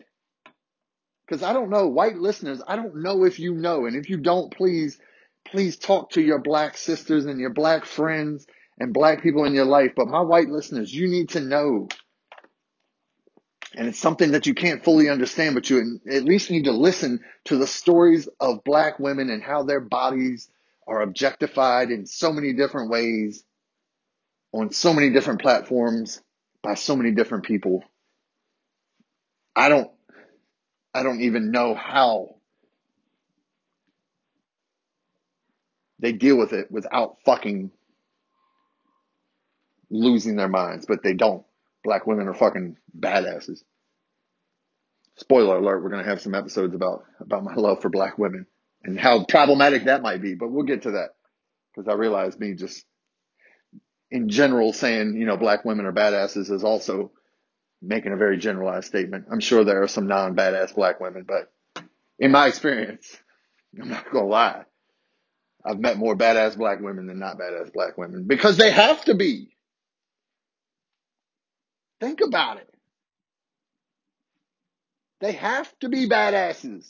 because 1.25 1.43
I 1.43 1.53
don't 1.53 1.69
know, 1.69 1.87
white 1.87 2.17
listeners, 2.17 2.61
I 2.67 2.75
don't 2.75 3.01
know 3.01 3.23
if 3.23 3.39
you 3.39 3.53
know. 3.53 3.85
And 3.85 3.95
if 3.95 4.09
you 4.09 4.17
don't, 4.17 4.53
please, 4.55 4.99
please 5.47 5.77
talk 5.77 6.11
to 6.11 6.21
your 6.21 6.39
black 6.39 6.77
sisters 6.77 7.25
and 7.25 7.39
your 7.39 7.53
black 7.53 7.85
friends 7.85 8.45
and 8.79 8.93
black 8.93 9.23
people 9.23 9.45
in 9.45 9.53
your 9.53 9.65
life. 9.65 9.91
But 9.95 10.07
my 10.07 10.21
white 10.21 10.49
listeners, 10.49 10.93
you 10.93 11.07
need 11.07 11.29
to 11.29 11.39
know. 11.39 11.87
And 13.75 13.87
it's 13.87 13.99
something 13.99 14.31
that 14.31 14.47
you 14.47 14.53
can't 14.53 14.83
fully 14.83 15.09
understand, 15.09 15.55
but 15.55 15.69
you 15.69 16.01
at 16.11 16.23
least 16.25 16.51
need 16.51 16.65
to 16.65 16.73
listen 16.73 17.21
to 17.45 17.57
the 17.57 17.67
stories 17.67 18.27
of 18.39 18.63
black 18.63 18.99
women 18.99 19.29
and 19.29 19.41
how 19.41 19.63
their 19.63 19.79
bodies 19.79 20.49
are 20.87 21.01
objectified 21.01 21.89
in 21.89 22.05
so 22.05 22.33
many 22.33 22.53
different 22.53 22.89
ways 22.89 23.43
on 24.53 24.71
so 24.71 24.93
many 24.93 25.09
different 25.11 25.41
platforms 25.41 26.21
by 26.61 26.73
so 26.73 26.95
many 26.95 27.11
different 27.11 27.45
people. 27.45 27.83
I 29.55 29.69
don't 29.69 29.91
I 30.93 31.03
don't 31.03 31.21
even 31.21 31.51
know 31.51 31.73
how 31.73 32.35
they 35.99 36.11
deal 36.11 36.37
with 36.37 36.53
it 36.53 36.69
without 36.71 37.17
fucking 37.25 37.71
losing 39.89 40.35
their 40.35 40.49
minds, 40.49 40.85
but 40.85 41.03
they 41.03 41.13
don't. 41.13 41.45
Black 41.83 42.05
women 42.05 42.27
are 42.27 42.33
fucking 42.33 42.77
badasses. 42.97 43.63
Spoiler 45.17 45.57
alert, 45.57 45.83
we're 45.83 45.89
going 45.89 46.03
to 46.03 46.09
have 46.09 46.21
some 46.21 46.35
episodes 46.35 46.73
about 46.73 47.03
about 47.19 47.43
my 47.43 47.53
love 47.55 47.81
for 47.81 47.89
black 47.89 48.17
women 48.17 48.45
and 48.83 48.99
how 48.99 49.23
problematic 49.25 49.85
that 49.85 50.01
might 50.01 50.21
be, 50.21 50.35
but 50.35 50.49
we'll 50.51 50.65
get 50.65 50.83
to 50.83 50.91
that 50.91 51.09
because 51.73 51.87
I 51.87 51.93
realize 51.93 52.37
me 52.39 52.53
just 52.53 52.85
in 54.09 54.29
general 54.29 54.73
saying, 54.73 55.15
you 55.15 55.25
know, 55.25 55.37
black 55.37 55.63
women 55.63 55.85
are 55.85 55.93
badasses 55.93 56.51
is 56.51 56.63
also 56.63 57.11
making 57.81 58.11
a 58.11 58.17
very 58.17 58.37
generalized 58.37 58.87
statement. 58.87 59.25
I'm 59.31 59.39
sure 59.39 59.63
there 59.63 59.83
are 59.83 59.87
some 59.87 60.07
non-badass 60.07 60.75
black 60.75 60.99
women, 60.99 61.25
but 61.27 61.51
in 62.19 62.31
my 62.31 62.47
experience, 62.47 63.17
I'm 63.81 63.89
not 63.89 64.11
going 64.11 64.25
to 64.25 64.29
lie. 64.29 64.63
I've 65.63 65.79
met 65.79 65.97
more 65.97 66.15
badass 66.15 66.57
black 66.57 66.79
women 66.81 67.07
than 67.07 67.19
not 67.19 67.37
badass 67.37 67.71
black 67.71 67.97
women 67.97 68.25
because 68.27 68.57
they 68.57 68.71
have 68.71 69.05
to 69.05 69.13
be. 69.13 69.50
Think 72.01 72.21
about 72.21 72.57
it. 72.57 72.69
They 75.21 75.33
have 75.33 75.71
to 75.79 75.89
be 75.89 76.09
badasses 76.09 76.89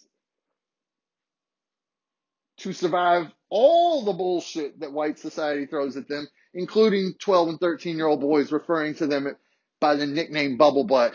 to 2.59 2.73
survive 2.73 3.27
all 3.49 4.03
the 4.05 4.13
bullshit 4.13 4.79
that 4.79 4.93
white 4.93 5.19
society 5.19 5.65
throws 5.65 5.97
at 5.97 6.07
them, 6.07 6.27
including 6.53 7.15
12 7.19 7.49
and 7.49 7.59
13 7.59 7.97
year 7.97 8.07
old 8.07 8.21
boys 8.21 8.51
referring 8.51 8.95
to 8.95 9.07
them 9.07 9.35
by 9.81 9.95
the 9.95 10.07
nickname 10.07 10.57
bubble 10.57 10.85
butt 10.85 11.13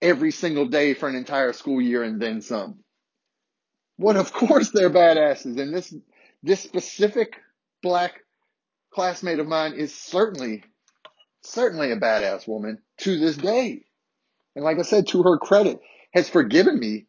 every 0.00 0.30
single 0.30 0.66
day 0.66 0.94
for 0.94 1.08
an 1.08 1.16
entire 1.16 1.52
school 1.52 1.80
year 1.80 2.04
and 2.04 2.22
then 2.22 2.40
some. 2.40 2.78
What 3.96 4.16
of 4.16 4.32
course 4.32 4.70
they're 4.70 4.90
badasses. 4.90 5.58
And 5.60 5.74
this, 5.74 5.92
this 6.42 6.60
specific 6.60 7.40
black 7.82 8.20
classmate 8.92 9.40
of 9.40 9.48
mine 9.48 9.74
is 9.74 9.94
certainly, 9.94 10.62
certainly 11.42 11.92
a 11.92 11.96
badass 11.96 12.46
woman 12.46 12.78
to 12.98 13.18
this 13.18 13.36
day. 13.36 13.84
And 14.54 14.64
like 14.64 14.78
I 14.78 14.82
said, 14.82 15.08
to 15.08 15.22
her 15.22 15.38
credit, 15.38 15.80
has 16.12 16.28
forgiven 16.28 16.78
me 16.78 17.06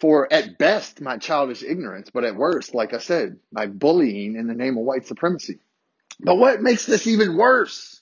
for 0.00 0.32
at 0.32 0.58
best 0.58 1.00
my 1.00 1.18
childish 1.18 1.62
ignorance, 1.62 2.10
but 2.10 2.24
at 2.24 2.36
worst, 2.36 2.74
like 2.74 2.94
I 2.94 2.98
said, 2.98 3.38
my 3.52 3.66
bullying 3.66 4.36
in 4.36 4.46
the 4.46 4.54
name 4.54 4.76
of 4.78 4.84
white 4.84 5.06
supremacy. 5.06 5.58
But 6.18 6.36
what 6.36 6.62
makes 6.62 6.86
this 6.86 7.06
even 7.06 7.36
worse? 7.36 8.00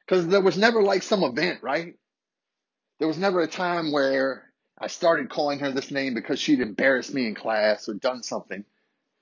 Because 0.00 0.26
there 0.26 0.40
was 0.40 0.58
never 0.58 0.82
like 0.82 1.02
some 1.02 1.22
event, 1.22 1.62
right? 1.62 1.94
There 2.98 3.08
was 3.08 3.18
never 3.18 3.40
a 3.40 3.48
time 3.48 3.92
where 3.92 4.44
I 4.78 4.88
started 4.88 5.30
calling 5.30 5.60
her 5.60 5.70
this 5.72 5.90
name 5.90 6.14
because 6.14 6.38
she'd 6.38 6.60
embarrassed 6.60 7.12
me 7.14 7.26
in 7.26 7.34
class 7.34 7.88
or 7.88 7.94
done 7.94 8.22
something. 8.22 8.64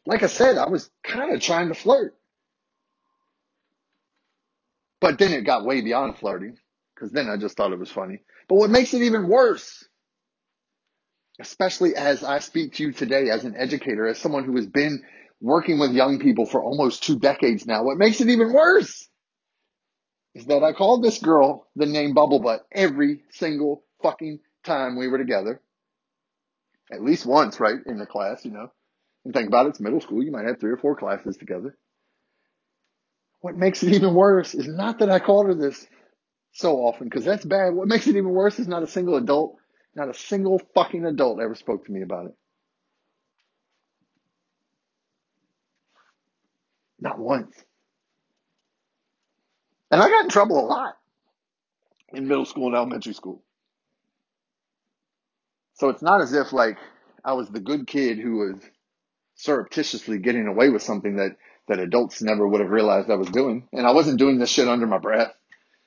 Like 0.07 0.23
I 0.23 0.27
said, 0.27 0.59
I 0.59 0.69
was 0.69 0.91
kind 1.05 1.33
of 1.35 1.41
trying 1.41 1.69
to 1.69 1.75
flirt. 1.75 2.17
But 5.03 5.19
then 5.19 5.33
it 5.33 5.43
got 5.43 5.67
way 5.67 5.81
beyond 5.81 6.17
flirting 6.17 6.57
because 6.95 7.11
then 7.11 7.29
I 7.29 7.37
just 7.37 7.57
thought 7.57 7.73
it 7.73 7.79
was 7.79 7.91
funny. 7.91 8.21
But 8.49 8.55
what 8.55 8.71
makes 8.71 8.95
it 8.95 9.03
even 9.03 9.29
worse, 9.29 9.85
especially 11.41 11.97
as 11.97 12.23
I 12.23 12.39
speak 12.39 12.75
to 12.75 12.85
you 12.85 12.93
today 12.93 13.29
as 13.29 13.45
an 13.45 13.57
educator, 13.57 14.07
as 14.07 14.19
someone 14.19 14.45
who 14.45 14.55
has 14.57 14.69
been 14.69 15.03
working 15.41 15.81
with 15.81 15.91
young 15.91 16.21
people 16.21 16.47
for 16.47 16.63
almost 16.63 17.03
two 17.03 17.19
decades 17.19 17.67
now, 17.67 17.83
what 17.83 17.99
makes 17.99 18.21
it 18.21 18.29
even 18.29 18.53
worse 18.53 19.09
is 20.37 20.47
that 20.47 20.63
I 20.63 20.73
called 20.73 21.03
this 21.03 21.19
girl 21.19 21.67
the 21.75 21.87
name 21.87 22.15
Bubble 22.15 22.39
Butt 22.39 22.65
every 22.71 23.25
single 23.31 23.83
fucking 24.05 24.39
time 24.65 24.97
we 24.97 25.09
were 25.09 25.19
together. 25.19 25.61
At 26.93 27.03
least 27.03 27.27
once, 27.27 27.59
right, 27.59 27.81
in 27.87 27.99
the 27.99 28.07
class, 28.07 28.45
you 28.45 28.53
know. 28.53 28.69
And 29.25 29.35
think 29.35 29.49
about 29.49 29.67
it, 29.67 29.71
it's 29.71 29.81
middle 29.81 30.01
school, 30.01 30.23
you 30.23 30.31
might 30.31 30.47
have 30.47 30.61
three 30.61 30.71
or 30.71 30.77
four 30.77 30.95
classes 30.95 31.37
together. 31.37 31.77
What 33.43 33.57
makes 33.57 33.83
it 33.83 33.93
even 33.93 34.15
worse 34.15 34.55
is 34.55 34.69
not 34.69 35.01
that 35.01 35.11
I 35.11 35.19
called 35.19 35.49
her 35.49 35.55
this 35.55 35.87
so 36.53 36.77
often, 36.79 37.09
because 37.09 37.25
that's 37.25 37.45
bad. 37.45 37.75
What 37.75 37.89
makes 37.89 38.07
it 38.07 38.17
even 38.17 38.31
worse 38.31 38.59
is 38.59 38.69
not 38.69 38.85
a 38.85 38.87
single 38.87 39.17
adult, 39.17 39.57
not 39.95 40.09
a 40.09 40.15
single 40.15 40.61
fucking 40.75 41.05
adult 41.05 41.41
ever 41.41 41.55
spoke 41.57 41.85
to 41.87 41.93
me 41.93 42.03
about 42.03 42.27
it. 42.27 42.35
Not 47.01 47.19
once. 47.19 47.55
And 49.91 50.01
I 50.01 50.09
got 50.09 50.25
in 50.25 50.31
trouble 50.31 50.59
a 50.65 50.67
lot 50.67 50.95
in 52.15 52.29
middle 52.29 52.47
school 52.47 52.69
and 52.69 52.77
elementary 52.77 53.13
school. 53.15 53.43
So 55.75 55.89
it's 55.89 56.03
not 56.03 56.21
as 56.21 56.33
if 56.33 56.53
like 56.53 56.79
I 57.25 57.33
was 57.33 57.49
the 57.49 57.61
good 57.61 57.89
kid 57.89 58.19
who 58.19 58.37
was 58.39 58.63
surreptitiously 59.35 60.19
getting 60.19 60.47
away 60.47 60.71
with 60.71 60.83
something 60.83 61.17
that, 61.17 61.37
that 61.69 61.79
adults 61.79 62.23
never 62.23 62.47
would 62.47 62.61
have 62.61 62.71
realized 62.71 63.11
I 63.11 63.17
was 63.17 63.31
doing. 63.31 63.69
And 63.73 63.87
I 63.87 63.93
wasn't 63.93 64.19
doing 64.19 64.39
this 64.39 64.51
shit 64.51 64.69
under 64.69 64.87
my 64.87 64.99
breath. 64.99 65.33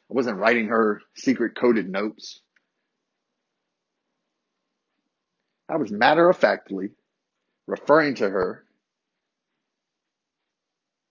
I 0.10 0.14
wasn't 0.14 0.38
writing 0.38 0.68
her 0.68 1.02
secret 1.16 1.56
coded 1.56 1.90
notes. 1.90 2.42
I 5.68 5.78
was 5.78 5.92
matter 5.92 6.30
of 6.30 6.38
factly 6.38 6.92
referring 7.68 8.16
to 8.16 8.30
her 8.30 8.64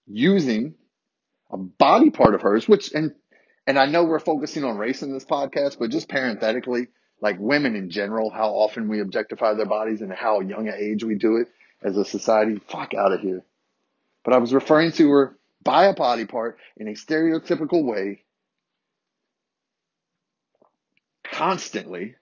using 0.06 0.74
a 1.50 1.56
body 1.56 2.10
part 2.10 2.34
of 2.34 2.42
hers, 2.42 2.68
which, 2.68 2.92
and, 2.92 3.14
and 3.66 3.78
I 3.78 3.86
know 3.86 4.04
we're 4.04 4.20
focusing 4.20 4.64
on 4.64 4.78
race 4.78 5.02
in 5.02 5.12
this 5.12 5.24
podcast, 5.24 5.78
but 5.78 5.90
just 5.90 6.08
parenthetically, 6.08 6.88
like 7.20 7.36
women 7.38 7.74
in 7.74 7.90
general, 7.90 8.30
how 8.30 8.50
often 8.50 8.88
we 8.88 9.00
objectify 9.00 9.54
their 9.54 9.66
bodies 9.66 10.00
and 10.02 10.12
how 10.12 10.40
young 10.40 10.68
an 10.68 10.74
age 10.78 11.02
we 11.02 11.16
do 11.16 11.36
it 11.36 11.48
as 11.82 11.96
a 11.96 12.04
society. 12.04 12.60
Fuck 12.68 12.94
out 12.94 13.12
of 13.12 13.20
here. 13.20 13.42
But 14.24 14.34
I 14.34 14.38
was 14.38 14.54
referring 14.54 14.92
to 14.92 15.10
her 15.10 15.38
by 15.62 15.86
a 15.86 15.94
body 15.94 16.26
part 16.26 16.58
in 16.76 16.88
a 16.88 16.92
stereotypical 16.92 17.84
way 17.84 18.24
constantly 21.24 22.14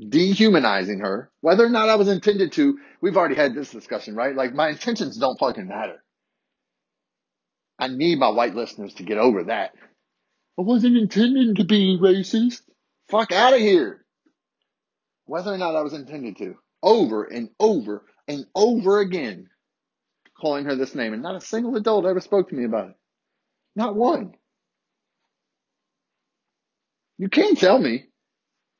dehumanizing 0.00 1.00
her, 1.00 1.30
whether 1.40 1.64
or 1.64 1.70
not 1.70 1.88
I 1.88 1.94
was 1.96 2.08
intended 2.08 2.52
to, 2.52 2.78
we've 3.00 3.16
already 3.16 3.34
had 3.34 3.54
this 3.54 3.70
discussion, 3.70 4.14
right? 4.14 4.34
Like 4.34 4.54
my 4.54 4.70
intentions 4.70 5.16
don't 5.16 5.38
fucking 5.38 5.68
matter. 5.68 6.02
I 7.78 7.88
need 7.88 8.18
my 8.18 8.28
white 8.28 8.54
listeners 8.54 8.94
to 8.94 9.02
get 9.02 9.18
over 9.18 9.44
that. 9.44 9.72
I 10.58 10.62
wasn't 10.62 10.96
intending 10.96 11.56
to 11.56 11.64
be 11.64 11.98
racist. 12.00 12.62
Fuck 13.08 13.32
out 13.32 13.52
of 13.52 13.60
here. 13.60 14.04
Whether 15.26 15.52
or 15.52 15.58
not 15.58 15.76
I 15.76 15.82
was 15.82 15.92
intended 15.92 16.38
to. 16.38 16.56
Over 16.82 17.24
and 17.24 17.50
over 17.58 18.04
and 18.28 18.46
over 18.54 19.00
again 19.00 19.48
calling 20.40 20.64
her 20.64 20.74
this 20.76 20.94
name. 20.94 21.12
And 21.12 21.22
not 21.22 21.36
a 21.36 21.40
single 21.40 21.76
adult 21.76 22.06
ever 22.06 22.20
spoke 22.20 22.48
to 22.50 22.54
me 22.54 22.64
about 22.64 22.90
it. 22.90 22.96
Not 23.74 23.96
one. 23.96 24.34
You 27.18 27.28
can't 27.28 27.58
tell 27.58 27.78
me. 27.78 28.04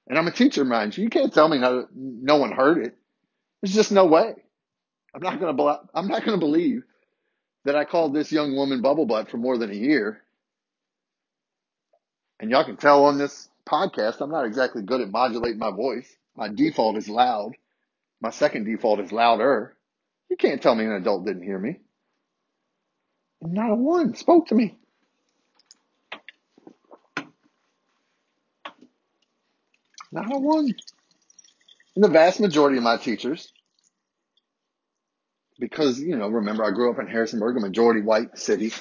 And 0.09 0.19
I'm 0.19 0.29
a 0.29 0.33
teacher, 0.33 0.65
mind 0.65 0.97
you. 0.97 1.05
You 1.05 1.11
can't 1.11 1.33
tell 1.33 1.49
me 1.49 1.59
no, 1.59 1.87
no 1.95 2.37
one 2.37 2.53
heard 2.53 2.85
it. 2.87 2.97
There's 3.61 3.75
just 3.75 3.93
no 3.93 4.07
way. 4.07 4.35
I'm 5.15 5.23
not 5.23 5.41
gonna. 5.41 5.81
I'm 5.95 6.09
not 6.09 6.25
gonna 6.25 6.39
believe 6.39 6.83
that 7.65 7.75
I 7.75 7.85
called 7.85 8.15
this 8.15 8.31
young 8.31 8.55
woman 8.55 8.83
bubble 8.83 9.07
butt 9.07 9.31
for 9.31 9.39
more 9.39 9.59
than 9.59 9.71
a 9.71 9.75
year. 9.75 10.23
And 12.39 12.51
y'all 12.51 12.65
can 12.65 12.77
tell 12.77 13.07
on 13.07 13.19
this 13.19 13.49
podcast, 13.69 14.21
I'm 14.21 14.31
not 14.31 14.45
exactly 14.47 14.83
good 14.83 15.01
at 15.01 15.11
modulating 15.11 15.59
my 15.59 15.71
voice. 15.71 16.09
My 16.37 16.49
default 16.49 16.97
is 16.97 17.09
loud. 17.09 17.53
My 18.21 18.31
second 18.31 18.65
default 18.65 19.01
is 19.01 19.11
louder. 19.11 19.76
You 20.29 20.37
can't 20.37 20.61
tell 20.61 20.75
me 20.75 20.85
an 20.85 20.93
adult 20.93 21.25
didn't 21.25 21.45
hear 21.45 21.59
me. 21.59 21.81
Not 23.41 23.71
a 23.71 23.75
one 23.75 24.15
spoke 24.15 24.49
to 24.49 24.55
me. 24.55 24.77
Not 30.11 30.33
a 30.33 30.39
one. 30.39 30.75
And 31.95 32.05
the 32.05 32.09
vast 32.09 32.41
majority 32.41 32.79
of 32.79 32.83
my 32.83 32.97
teachers, 32.97 33.53
because, 35.59 36.01
you 36.01 36.17
know, 36.17 36.29
remember 36.29 36.65
I 36.65 36.71
grew 36.71 36.91
up 36.91 36.99
in 36.99 37.07
Harrisonburg, 37.07 37.57
a 37.57 37.61
majority 37.61 38.03
white 38.03 38.39
city, 38.39 38.73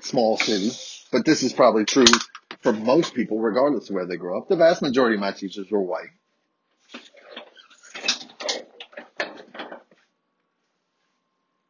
small 0.00 0.36
city, 0.36 0.70
but 1.10 1.24
this 1.24 1.42
is 1.42 1.52
probably 1.52 1.84
true 1.84 2.04
for 2.60 2.72
most 2.72 3.14
people, 3.14 3.40
regardless 3.40 3.88
of 3.88 3.94
where 3.94 4.06
they 4.06 4.16
grow 4.16 4.38
up. 4.38 4.48
The 4.48 4.56
vast 4.56 4.82
majority 4.82 5.16
of 5.16 5.20
my 5.20 5.32
teachers 5.32 5.70
were 5.70 5.82
white. 5.82 6.10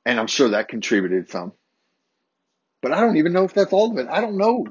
And 0.04 0.18
I'm 0.18 0.26
sure 0.26 0.50
that 0.50 0.68
contributed 0.68 1.30
some. 1.30 1.52
But 2.80 2.92
I 2.92 3.00
don't 3.00 3.16
even 3.16 3.32
know 3.32 3.44
if 3.44 3.54
that's 3.54 3.72
all 3.72 3.92
of 3.92 3.98
it. 3.98 4.08
I 4.10 4.20
don't 4.20 4.36
know 4.38 4.66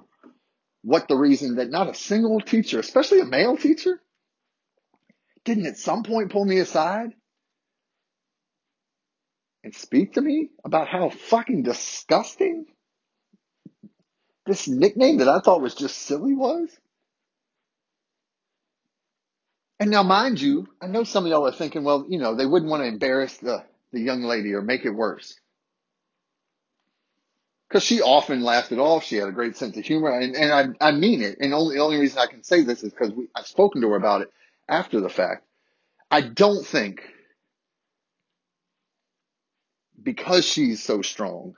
what 0.83 1.07
the 1.07 1.15
reason 1.15 1.55
that 1.55 1.69
not 1.69 1.89
a 1.89 1.93
single 1.93 2.41
teacher, 2.41 2.79
especially 2.79 3.21
a 3.21 3.25
male 3.25 3.55
teacher, 3.55 4.01
didn't 5.45 5.67
at 5.67 5.77
some 5.77 6.03
point 6.03 6.31
pull 6.31 6.45
me 6.45 6.59
aside 6.59 7.13
and 9.63 9.73
speak 9.73 10.13
to 10.13 10.21
me 10.21 10.49
about 10.65 10.87
how 10.87 11.09
fucking 11.09 11.63
disgusting 11.63 12.65
this 14.45 14.67
nickname 14.67 15.17
that 15.17 15.29
I 15.29 15.39
thought 15.39 15.61
was 15.61 15.75
just 15.75 15.97
silly 15.97 16.33
was. 16.33 16.69
And 19.79 19.89
now, 19.89 20.03
mind 20.03 20.39
you, 20.39 20.67
I 20.81 20.87
know 20.87 21.03
some 21.03 21.25
of 21.25 21.31
y'all 21.31 21.47
are 21.47 21.51
thinking, 21.51 21.83
well, 21.83 22.05
you 22.07 22.19
know, 22.19 22.35
they 22.35 22.45
wouldn't 22.45 22.69
want 22.69 22.83
to 22.83 22.87
embarrass 22.87 23.37
the, 23.37 23.63
the 23.91 24.01
young 24.01 24.23
lady 24.23 24.53
or 24.53 24.61
make 24.61 24.85
it 24.85 24.91
worse. 24.91 25.35
Because 27.67 27.83
she 27.83 28.01
often 28.01 28.41
laughed 28.41 28.71
it 28.71 28.79
off. 28.79 29.05
She 29.05 29.15
had 29.15 29.29
a 29.29 29.33
great 29.33 29.55
sense 29.55 29.77
of 29.77 29.85
humor. 29.85 30.11
And, 30.11 30.35
and 30.35 30.75
I, 30.81 30.89
I 30.89 30.91
mean 30.91 31.21
it. 31.21 31.37
And 31.39 31.53
only, 31.53 31.75
the 31.75 31.81
only 31.81 31.99
reason 31.99 32.19
I 32.19 32.27
can 32.27 32.43
say 32.43 32.63
this 32.63 32.83
is 32.83 32.91
because 32.91 33.11
I've 33.35 33.47
spoken 33.47 33.81
to 33.81 33.89
her 33.89 33.95
about 33.95 34.21
it 34.21 34.31
after 34.67 34.99
the 34.99 35.09
fact. 35.09 35.45
I 36.09 36.21
don't 36.21 36.65
think 36.65 37.01
because 40.01 40.45
she's 40.45 40.83
so 40.83 41.01
strong 41.01 41.55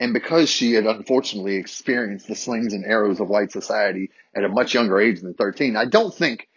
and 0.00 0.12
because 0.12 0.48
she 0.48 0.74
had 0.74 0.86
unfortunately 0.86 1.56
experienced 1.56 2.28
the 2.28 2.36
slings 2.36 2.72
and 2.72 2.84
arrows 2.84 3.20
of 3.20 3.28
white 3.28 3.50
society 3.50 4.10
at 4.34 4.44
a 4.44 4.48
much 4.48 4.74
younger 4.74 5.00
age 5.00 5.20
than 5.20 5.34
13, 5.34 5.76
I 5.76 5.86
don't 5.86 6.14
think 6.14 6.48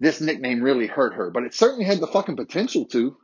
this 0.00 0.20
nickname 0.20 0.62
really 0.62 0.86
hurt 0.88 1.14
her, 1.14 1.30
but 1.30 1.44
it 1.44 1.54
certainly 1.54 1.84
had 1.84 2.00
the 2.00 2.08
fucking 2.08 2.36
potential 2.36 2.86
to. 2.86 3.16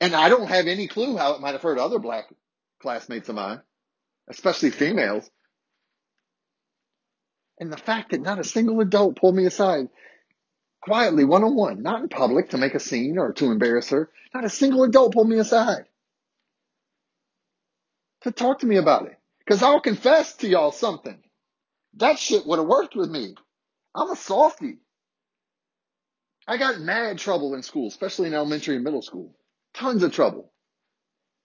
And 0.00 0.14
I 0.14 0.28
don't 0.28 0.48
have 0.48 0.66
any 0.66 0.86
clue 0.86 1.16
how 1.16 1.34
it 1.34 1.40
might 1.40 1.52
have 1.52 1.62
hurt 1.62 1.78
other 1.78 1.98
black 1.98 2.26
classmates 2.80 3.28
of 3.28 3.34
mine, 3.34 3.60
especially 4.28 4.70
females. 4.70 5.28
And 7.58 7.72
the 7.72 7.76
fact 7.76 8.10
that 8.10 8.20
not 8.22 8.38
a 8.38 8.44
single 8.44 8.80
adult 8.80 9.16
pulled 9.16 9.34
me 9.34 9.46
aside 9.46 9.88
quietly, 10.80 11.24
one 11.24 11.42
on 11.42 11.56
one, 11.56 11.82
not 11.82 12.02
in 12.02 12.08
public 12.08 12.50
to 12.50 12.58
make 12.58 12.74
a 12.74 12.80
scene 12.80 13.18
or 13.18 13.32
to 13.34 13.50
embarrass 13.50 13.90
her, 13.90 14.10
not 14.32 14.44
a 14.44 14.50
single 14.50 14.84
adult 14.84 15.12
pulled 15.14 15.28
me 15.28 15.38
aside 15.38 15.86
to 18.22 18.30
talk 18.30 18.60
to 18.60 18.66
me 18.66 18.76
about 18.76 19.06
it. 19.06 19.18
Because 19.40 19.62
I'll 19.62 19.80
confess 19.80 20.34
to 20.36 20.48
y'all 20.48 20.72
something. 20.72 21.18
That 21.96 22.18
shit 22.18 22.46
would 22.46 22.58
have 22.58 22.68
worked 22.68 22.94
with 22.94 23.10
me. 23.10 23.34
I'm 23.94 24.10
a 24.10 24.16
softie. 24.16 24.78
I 26.46 26.56
got 26.58 26.80
mad 26.80 27.18
trouble 27.18 27.54
in 27.54 27.62
school, 27.62 27.88
especially 27.88 28.28
in 28.28 28.34
elementary 28.34 28.76
and 28.76 28.84
middle 28.84 29.02
school. 29.02 29.34
Tons 29.74 30.02
of 30.02 30.12
trouble. 30.12 30.52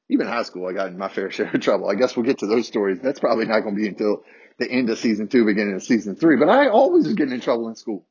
Even 0.09 0.27
high 0.27 0.43
school, 0.43 0.67
I 0.67 0.73
got 0.73 0.87
in 0.87 0.97
my 0.97 1.09
fair 1.09 1.31
share 1.31 1.51
of 1.53 1.61
trouble. 1.61 1.89
I 1.89 1.95
guess 1.95 2.15
we'll 2.15 2.25
get 2.25 2.39
to 2.39 2.47
those 2.47 2.67
stories. 2.67 2.99
That's 3.01 3.19
probably 3.19 3.45
not 3.45 3.61
going 3.61 3.75
to 3.75 3.81
be 3.81 3.87
until 3.87 4.23
the 4.59 4.69
end 4.69 4.89
of 4.89 4.99
season 4.99 5.27
two, 5.27 5.45
beginning 5.45 5.75
of 5.75 5.83
season 5.83 6.15
three. 6.15 6.37
But 6.37 6.49
I 6.49 6.67
always 6.67 7.05
was 7.05 7.15
getting 7.15 7.33
in 7.33 7.41
trouble 7.41 7.67
in 7.69 7.75
school. 7.75 8.05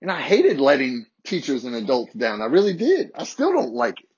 And 0.00 0.10
I 0.10 0.20
hated 0.20 0.60
letting 0.60 1.06
teachers 1.24 1.64
and 1.64 1.74
adults 1.74 2.12
down. 2.14 2.42
I 2.42 2.46
really 2.46 2.74
did. 2.74 3.10
I 3.14 3.24
still 3.24 3.52
don't 3.52 3.72
like 3.72 4.00
it, 4.00 4.08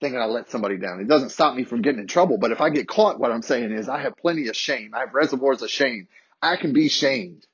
thinking 0.00 0.20
I 0.20 0.26
let 0.26 0.50
somebody 0.50 0.76
down. 0.76 1.00
It 1.00 1.08
doesn't 1.08 1.30
stop 1.30 1.54
me 1.54 1.64
from 1.64 1.82
getting 1.82 2.00
in 2.00 2.06
trouble. 2.06 2.38
But 2.38 2.50
if 2.50 2.60
I 2.60 2.70
get 2.70 2.88
caught, 2.88 3.20
what 3.20 3.30
I'm 3.30 3.42
saying 3.42 3.72
is 3.72 3.88
I 3.88 4.02
have 4.02 4.16
plenty 4.16 4.48
of 4.48 4.56
shame. 4.56 4.92
I 4.94 5.00
have 5.00 5.14
reservoirs 5.14 5.62
of 5.62 5.70
shame. 5.70 6.08
I 6.40 6.56
can 6.56 6.72
be 6.72 6.88
shamed. 6.88 7.46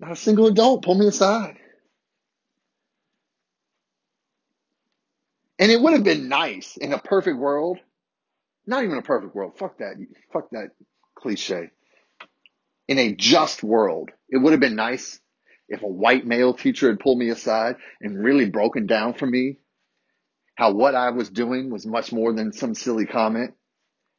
Not 0.00 0.12
a 0.12 0.16
single 0.16 0.46
adult 0.46 0.84
pull 0.84 0.94
me 0.94 1.06
aside. 1.06 1.58
And 5.58 5.72
it 5.72 5.80
would 5.80 5.92
have 5.92 6.04
been 6.04 6.28
nice 6.28 6.76
in 6.76 6.92
a 6.92 6.98
perfect 6.98 7.38
world. 7.38 7.78
Not 8.66 8.84
even 8.84 8.98
a 8.98 9.02
perfect 9.02 9.34
world. 9.34 9.58
Fuck 9.58 9.78
that. 9.78 9.94
Fuck 10.32 10.50
that 10.50 10.70
cliche. 11.16 11.70
In 12.86 12.98
a 12.98 13.14
just 13.14 13.62
world, 13.62 14.10
it 14.28 14.38
would 14.38 14.52
have 14.52 14.60
been 14.60 14.76
nice 14.76 15.20
if 15.68 15.82
a 15.82 15.88
white 15.88 16.26
male 16.26 16.54
teacher 16.54 16.88
had 16.88 17.00
pulled 17.00 17.18
me 17.18 17.28
aside 17.28 17.76
and 18.00 18.22
really 18.22 18.48
broken 18.48 18.86
down 18.86 19.14
for 19.14 19.26
me 19.26 19.58
how 20.58 20.72
what 20.72 20.96
I 20.96 21.10
was 21.10 21.30
doing 21.30 21.70
was 21.70 21.86
much 21.86 22.10
more 22.10 22.32
than 22.32 22.52
some 22.52 22.74
silly 22.74 23.06
comment, 23.06 23.54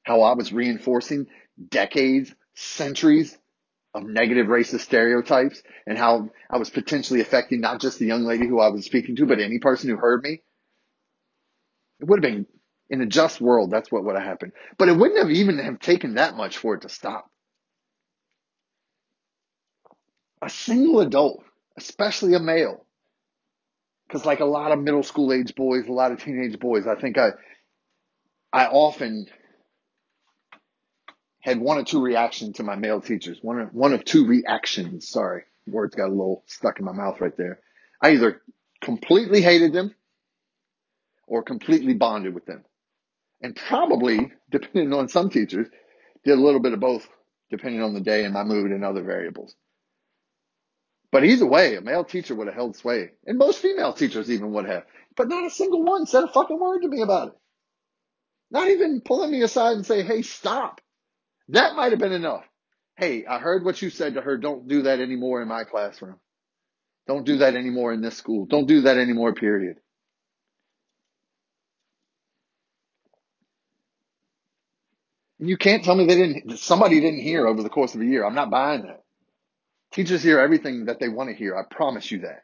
how 0.04 0.22
I 0.22 0.36
was 0.36 0.54
reinforcing 0.54 1.28
decades, 1.70 2.34
centuries 2.56 3.38
of 3.94 4.04
negative 4.04 4.48
racist 4.48 4.82
stereotypes, 4.82 5.62
and 5.86 5.98
how 5.98 6.30
I 6.50 6.58
was 6.58 6.70
potentially 6.70 7.20
affecting 7.20 7.60
not 7.60 7.82
just 7.82 8.00
the 8.00 8.06
young 8.06 8.24
lady 8.24 8.48
who 8.48 8.62
I 8.62 8.70
was 8.70 8.86
speaking 8.86 9.18
to, 9.18 9.26
but 9.26 9.42
any 9.42 9.60
person 9.60 9.90
who 9.90 9.98
heard 9.98 10.24
me. 10.24 10.42
It 12.00 12.08
would 12.08 12.24
have 12.24 12.34
been 12.34 12.46
in 12.90 13.02
a 13.02 13.06
just 13.06 13.40
world, 13.40 13.72
that's 13.72 13.92
what 13.92 14.04
would 14.04 14.16
have 14.16 14.26
happened. 14.26 14.54
But 14.78 14.90
it 14.90 14.98
wouldn't 14.98 15.20
have 15.20 15.32
even 15.32 15.60
have 15.60 15.80
taken 15.80 16.16
that 16.16 16.36
much 16.36 16.58
for 16.58 16.76
it 16.76 16.82
to 16.82 16.90
stop. 16.90 17.30
A 20.42 20.50
single 20.50 21.02
adult, 21.02 21.44
especially 21.78 22.34
a 22.34 22.40
male, 22.40 22.86
because 24.08 24.26
like 24.26 24.40
a 24.40 24.46
lot 24.46 24.72
of 24.72 24.80
middle 24.80 25.04
school 25.04 25.34
age 25.34 25.54
boys, 25.54 25.88
a 25.88 25.92
lot 25.92 26.12
of 26.12 26.24
teenage 26.24 26.58
boys, 26.60 26.88
I 26.88 26.96
think 26.96 27.18
I, 27.18 27.32
I 28.52 28.66
often 28.68 29.28
had 31.42 31.60
one 31.60 31.78
or 31.78 31.84
two 31.84 32.02
reactions 32.02 32.58
to 32.58 32.64
my 32.64 32.76
male 32.76 33.02
teachers. 33.02 33.40
One 33.42 33.60
of, 33.60 33.74
one 33.74 33.94
of 33.94 34.04
two 34.04 34.26
reactions. 34.26 35.08
Sorry, 35.08 35.44
words 35.68 35.96
got 35.96 36.08
a 36.08 36.12
little 36.12 36.44
stuck 36.48 36.80
in 36.80 36.86
my 36.86 36.94
mouth 36.94 37.22
right 37.22 37.36
there. 37.38 37.60
I 38.02 38.12
either 38.12 38.42
completely 38.82 39.42
hated 39.42 39.74
them 39.74 39.94
or 41.30 41.44
completely 41.44 41.94
bonded 41.94 42.34
with 42.34 42.46
them. 42.46 42.66
And 43.42 43.56
probably, 43.56 44.32
depending 44.52 44.94
on 44.94 45.08
some 45.08 45.30
teachers, 45.30 45.68
did 46.26 46.38
a 46.38 46.42
little 46.42 46.60
bit 46.60 46.74
of 46.74 46.80
both, 46.80 47.08
depending 47.50 47.82
on 47.82 47.94
the 47.94 48.02
day 48.02 48.26
and 48.26 48.34
my 48.34 48.44
mood 48.44 48.72
and 48.72 48.84
other 48.84 49.04
variables. 49.04 49.56
But 51.12 51.24
either 51.24 51.46
way, 51.46 51.76
a 51.76 51.82
male 51.82 52.04
teacher 52.04 52.36
would 52.36 52.48
have 52.48 52.56
held 52.56 52.76
sway. 52.76 53.12
And 53.26 53.38
most 53.38 53.60
female 53.60 53.94
teachers 53.94 54.30
even 54.30 54.52
would 54.54 54.66
have. 54.66 54.84
But 55.16 55.30
not 55.30 55.46
a 55.46 55.50
single 55.50 55.84
one 55.84 56.06
said 56.06 56.24
a 56.24 56.28
fucking 56.28 56.60
word 56.60 56.82
to 56.82 56.88
me 56.88 57.02
about 57.02 57.30
it. 57.30 57.34
Not 58.52 58.68
even 58.68 59.02
pulling 59.02 59.32
me 59.32 59.42
aside 59.42 59.78
and 59.78 59.86
say, 59.86 60.04
hey, 60.04 60.22
stop. 60.22 60.82
That 61.50 61.76
might 61.76 61.92
have 61.92 62.00
been 62.00 62.12
enough. 62.12 62.44
Hey, 62.98 63.26
I 63.26 63.40
heard 63.40 63.64
what 63.64 63.82
you 63.82 63.90
said 63.90 64.16
to 64.16 64.22
her. 64.22 64.38
Don't 64.38 64.68
do 64.68 64.84
that 64.84 65.00
anymore 65.00 65.42
in 65.42 65.48
my 65.48 65.64
classroom. 65.64 66.18
Don't 67.08 67.26
do 67.26 67.38
that 67.38 67.56
anymore 67.56 67.94
in 67.94 68.02
this 68.02 68.18
school. 68.18 68.46
Don't 68.46 68.68
do 68.68 68.82
that 68.82 68.98
anymore, 68.98 69.34
period. 69.34 69.78
You 75.40 75.58
can't 75.58 75.84
tell 75.84 75.96
me 75.96 76.06
they 76.06 76.16
didn't, 76.16 76.60
somebody 76.60 77.00
didn't 77.00 77.22
hear 77.22 77.48
over 77.48 77.64
the 77.64 77.70
course 77.70 77.96
of 77.96 78.02
a 78.02 78.06
year. 78.06 78.26
I'm 78.26 78.36
not 78.36 78.52
buying 78.52 78.84
that. 78.84 79.04
Teachers 79.94 80.22
hear 80.22 80.40
everything 80.40 80.86
that 80.86 81.00
they 81.00 81.10
want 81.10 81.30
to 81.30 81.36
hear. 81.36 81.58
I 81.58 81.64
promise 81.64 82.12
you 82.12 82.20
that. 82.20 82.44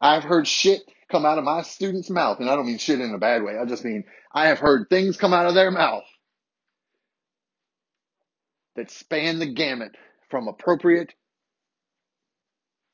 I've 0.00 0.24
heard 0.24 0.48
shit 0.48 0.80
come 1.10 1.26
out 1.26 1.38
of 1.38 1.44
my 1.44 1.62
students' 1.62 2.10
mouth, 2.10 2.40
and 2.40 2.48
I 2.48 2.56
don't 2.56 2.66
mean 2.66 2.78
shit 2.78 3.00
in 3.00 3.14
a 3.14 3.18
bad 3.18 3.42
way. 3.42 3.58
I 3.58 3.64
just 3.66 3.84
mean 3.84 4.04
I 4.32 4.48
have 4.48 4.58
heard 4.58 4.88
things 4.88 5.16
come 5.16 5.34
out 5.34 5.46
of 5.46 5.54
their 5.54 5.70
mouth 5.70 6.04
that 8.76 8.90
span 8.90 9.38
the 9.38 9.46
gamut 9.52 9.94
from 10.30 10.48
appropriate 10.48 11.12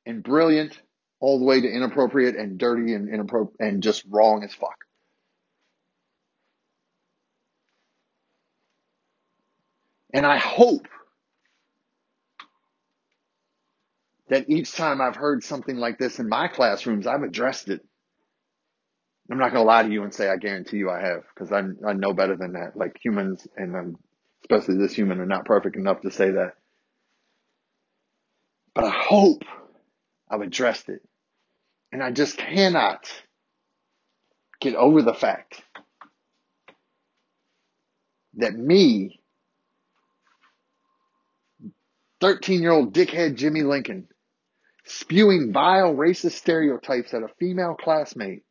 and 0.07 0.23
brilliant 0.23 0.81
all 1.21 1.39
the 1.39 1.45
way 1.45 1.61
to 1.61 1.69
inappropriate 1.69 2.37
and 2.37 2.59
dirty 2.59 2.95
and 2.95 3.09
inappropriate 3.13 3.61
and 3.61 3.83
just 3.83 4.05
wrong 4.11 4.43
as 4.45 4.55
fuck. 4.55 4.86
And 10.17 10.25
I 10.25 10.39
hope 10.39 10.89
that 14.31 14.49
each 14.49 14.73
time 14.73 15.03
I've 15.03 15.15
heard 15.15 15.45
something 15.45 15.77
like 15.77 15.99
this 15.99 16.19
in 16.19 16.27
my 16.27 16.49
classrooms, 16.49 17.07
I've 17.07 17.23
addressed 17.23 17.69
it. 17.69 17.85
I'm 19.31 19.37
not 19.37 19.53
going 19.53 19.63
to 19.63 19.67
lie 19.67 19.83
to 19.83 19.93
you 19.93 20.05
and 20.05 20.15
say 20.15 20.31
I 20.31 20.39
guarantee 20.39 20.79
you 20.79 20.89
I 20.89 21.03
have 21.03 21.25
because 21.35 21.53
I, 21.53 21.93
know 21.93 22.15
better 22.15 22.35
than 22.35 22.55
that. 22.55 22.79
Like 22.79 22.97
humans 22.99 23.47
and 23.59 23.77
I'm, 23.77 23.99
especially 24.41 24.79
this 24.79 24.95
human 24.95 25.21
are 25.21 25.27
not 25.27 25.45
perfect 25.45 25.77
enough 25.77 26.01
to 26.01 26.11
say 26.11 26.31
that. 26.31 26.55
But 28.75 28.85
I 28.85 28.91
hope 28.91 29.43
I've 30.31 30.41
addressed 30.41 30.89
it. 30.89 31.03
And 31.93 32.03
I 32.03 32.11
just 32.11 32.39
cannot 32.39 33.07
get 34.63 34.77
over 34.77 35.03
the 35.03 35.13
fact 35.13 35.61
that 38.39 38.57
me, 38.57 39.21
13 42.21 42.63
year 42.63 42.73
old 42.73 42.95
dickhead 42.95 43.37
Jimmy 43.37 43.63
Lincoln, 43.63 44.09
spewing 44.85 45.53
vile 45.53 45.95
racist 45.95 46.33
stereotypes 46.33 47.13
at 47.15 47.23
a 47.23 47.29
female 47.39 47.75
classmate, 47.75 48.43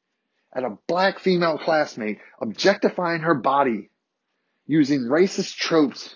at 0.56 0.64
a 0.64 0.78
black 0.88 1.20
female 1.20 1.58
classmate, 1.58 2.20
objectifying 2.42 3.22
her 3.22 3.36
body 3.36 3.90
using 4.68 5.02
racist 5.02 5.56
tropes 5.56 6.16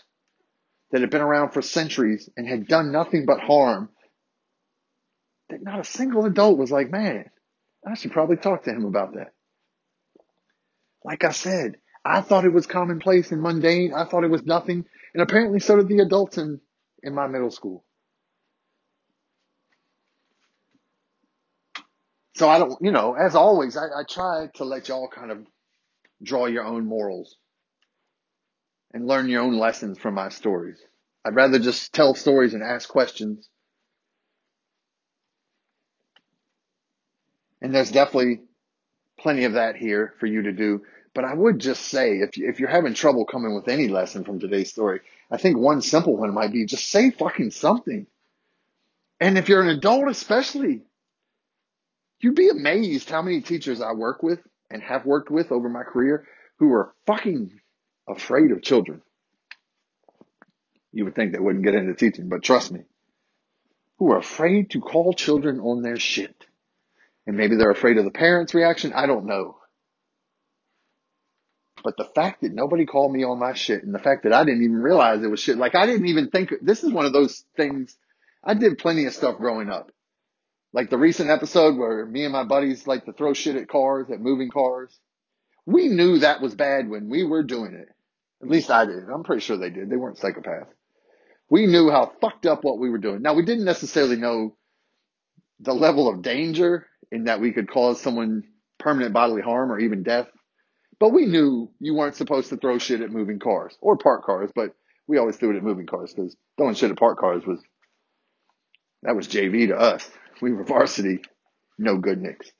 that 0.91 1.01
had 1.01 1.09
been 1.09 1.21
around 1.21 1.51
for 1.51 1.61
centuries 1.61 2.29
and 2.35 2.47
had 2.47 2.67
done 2.67 2.91
nothing 2.91 3.25
but 3.25 3.39
harm, 3.39 3.89
that 5.49 5.61
not 5.61 5.79
a 5.79 5.83
single 5.83 6.25
adult 6.25 6.57
was 6.57 6.71
like, 6.71 6.89
man, 6.89 7.29
I 7.85 7.95
should 7.95 8.11
probably 8.11 8.37
talk 8.37 8.63
to 8.63 8.71
him 8.71 8.85
about 8.85 9.13
that. 9.13 9.33
Like 11.03 11.23
I 11.23 11.31
said, 11.31 11.77
I 12.03 12.21
thought 12.21 12.45
it 12.45 12.53
was 12.53 12.65
commonplace 12.65 13.31
and 13.31 13.41
mundane. 13.41 13.93
I 13.93 14.05
thought 14.05 14.23
it 14.23 14.31
was 14.31 14.43
nothing. 14.43 14.85
And 15.13 15.23
apparently 15.23 15.59
so 15.59 15.77
did 15.77 15.87
the 15.87 15.99
adults 15.99 16.37
in, 16.37 16.59
in 17.03 17.13
my 17.13 17.27
middle 17.27 17.51
school. 17.51 17.83
So 22.35 22.47
I 22.47 22.59
don't, 22.59 22.77
you 22.81 22.91
know, 22.91 23.15
as 23.15 23.35
always, 23.35 23.75
I, 23.75 23.85
I 23.85 24.03
try 24.09 24.47
to 24.55 24.63
let 24.63 24.87
y'all 24.87 25.09
kind 25.09 25.31
of 25.31 25.45
draw 26.23 26.45
your 26.45 26.63
own 26.63 26.85
morals 26.85 27.35
and 28.93 29.07
learn 29.07 29.29
your 29.29 29.41
own 29.41 29.57
lessons 29.57 29.97
from 29.99 30.13
my 30.15 30.29
stories. 30.29 30.79
I'd 31.25 31.35
rather 31.35 31.59
just 31.59 31.93
tell 31.93 32.15
stories 32.15 32.53
and 32.53 32.63
ask 32.63 32.87
questions. 32.87 33.49
And 37.61 37.75
there's 37.75 37.91
definitely 37.91 38.41
plenty 39.19 39.43
of 39.43 39.53
that 39.53 39.75
here 39.75 40.13
for 40.19 40.25
you 40.27 40.43
to 40.43 40.53
do. 40.53 40.81
But 41.13 41.25
I 41.25 41.33
would 41.33 41.59
just 41.59 41.83
say, 41.85 42.17
if, 42.19 42.37
you, 42.37 42.49
if 42.49 42.59
you're 42.59 42.69
having 42.69 42.93
trouble 42.93 43.25
coming 43.25 43.55
with 43.55 43.67
any 43.67 43.87
lesson 43.87 44.23
from 44.23 44.39
today's 44.39 44.69
story, 44.69 45.01
I 45.31 45.37
think 45.37 45.57
one 45.57 45.81
simple 45.81 46.15
one 46.15 46.33
might 46.33 46.51
be 46.51 46.65
just 46.65 46.89
say 46.89 47.11
fucking 47.11 47.51
something. 47.51 48.07
And 49.19 49.37
if 49.37 49.49
you're 49.49 49.61
an 49.61 49.69
adult, 49.69 50.09
especially, 50.09 50.81
you'd 52.19 52.35
be 52.35 52.49
amazed 52.49 53.09
how 53.09 53.21
many 53.21 53.41
teachers 53.41 53.81
I 53.81 53.93
work 53.93 54.23
with 54.23 54.39
and 54.69 54.81
have 54.83 55.05
worked 55.05 55.29
with 55.29 55.51
over 55.51 55.67
my 55.67 55.83
career 55.83 56.27
who 56.57 56.71
are 56.73 56.93
fucking 57.05 57.59
afraid 58.07 58.51
of 58.51 58.61
children. 58.61 59.01
You 60.91 61.05
would 61.05 61.15
think 61.15 61.33
they 61.33 61.39
wouldn't 61.39 61.65
get 61.65 61.75
into 61.75 61.93
teaching, 61.93 62.29
but 62.29 62.43
trust 62.43 62.71
me, 62.71 62.81
who 63.97 64.11
are 64.11 64.17
afraid 64.17 64.71
to 64.71 64.79
call 64.79 65.13
children 65.13 65.59
on 65.59 65.81
their 65.81 65.99
shit. 65.99 66.45
And 67.27 67.37
maybe 67.37 67.55
they're 67.55 67.69
afraid 67.69 67.97
of 67.97 68.05
the 68.05 68.11
parents' 68.11 68.53
reaction. 68.53 68.93
I 68.93 69.05
don't 69.05 69.25
know. 69.25 69.57
But 71.83 71.97
the 71.97 72.09
fact 72.15 72.41
that 72.41 72.53
nobody 72.53 72.85
called 72.85 73.13
me 73.13 73.23
on 73.23 73.39
my 73.39 73.53
shit 73.53 73.83
and 73.83 73.93
the 73.93 73.99
fact 73.99 74.23
that 74.23 74.33
I 74.33 74.43
didn't 74.43 74.63
even 74.63 74.81
realize 74.81 75.23
it 75.23 75.31
was 75.31 75.39
shit, 75.39 75.57
like 75.57 75.75
I 75.75 75.85
didn't 75.85 76.07
even 76.07 76.29
think 76.29 76.53
this 76.61 76.83
is 76.83 76.91
one 76.91 77.05
of 77.05 77.13
those 77.13 77.43
things. 77.55 77.95
I 78.43 78.53
did 78.53 78.77
plenty 78.77 79.05
of 79.05 79.13
stuff 79.13 79.37
growing 79.37 79.69
up. 79.69 79.91
Like 80.71 80.89
the 80.89 80.97
recent 80.97 81.29
episode 81.29 81.77
where 81.77 82.05
me 82.05 82.23
and 82.25 82.33
my 82.33 82.43
buddies 82.43 82.85
like 82.85 83.05
to 83.05 83.13
throw 83.13 83.33
shit 83.33 83.55
at 83.55 83.69
cars, 83.69 84.09
at 84.11 84.19
moving 84.19 84.49
cars. 84.49 84.97
We 85.65 85.87
knew 85.87 86.19
that 86.19 86.41
was 86.41 86.55
bad 86.55 86.89
when 86.89 87.09
we 87.09 87.23
were 87.23 87.43
doing 87.43 87.73
it. 87.73 87.89
At 88.41 88.49
least 88.49 88.71
I 88.71 88.85
did. 88.85 89.09
I'm 89.09 89.23
pretty 89.23 89.41
sure 89.41 89.57
they 89.57 89.69
did. 89.69 89.89
They 89.89 89.95
weren't 89.95 90.17
psychopaths. 90.17 90.67
We 91.49 91.65
knew 91.65 91.89
how 91.89 92.11
fucked 92.21 92.45
up 92.45 92.63
what 92.63 92.79
we 92.79 92.89
were 92.89 92.99
doing. 92.99 93.21
Now 93.21 93.33
we 93.33 93.43
didn't 93.43 93.65
necessarily 93.65 94.15
know 94.15 94.55
the 95.59 95.73
level 95.73 96.07
of 96.07 96.21
danger 96.21 96.85
in 97.11 97.25
that 97.25 97.41
we 97.41 97.51
could 97.51 97.69
cause 97.69 97.99
someone 97.99 98.43
permanent 98.77 99.13
bodily 99.13 99.41
harm 99.41 99.71
or 99.71 99.79
even 99.79 100.03
death. 100.03 100.27
But 100.99 101.13
we 101.13 101.25
knew 101.25 101.71
you 101.79 101.95
weren't 101.95 102.15
supposed 102.15 102.49
to 102.49 102.57
throw 102.57 102.77
shit 102.77 103.01
at 103.01 103.11
moving 103.11 103.39
cars 103.39 103.77
or 103.81 103.97
park 103.97 104.25
cars, 104.25 104.51
but 104.53 104.75
we 105.07 105.17
always 105.17 105.37
threw 105.37 105.51
it 105.51 105.57
at 105.57 105.63
moving 105.63 105.87
cars 105.87 106.13
because 106.13 106.35
throwing 106.57 106.75
shit 106.75 106.91
at 106.91 106.97
park 106.97 107.19
cars 107.19 107.45
was, 107.45 107.59
that 109.03 109.15
was 109.15 109.27
JV 109.27 109.67
to 109.69 109.77
us. 109.77 110.09
We 110.41 110.51
were 110.51 110.65
varsity, 110.65 111.21
no 111.77 111.97
good 111.97 112.21
nicks. 112.21 112.51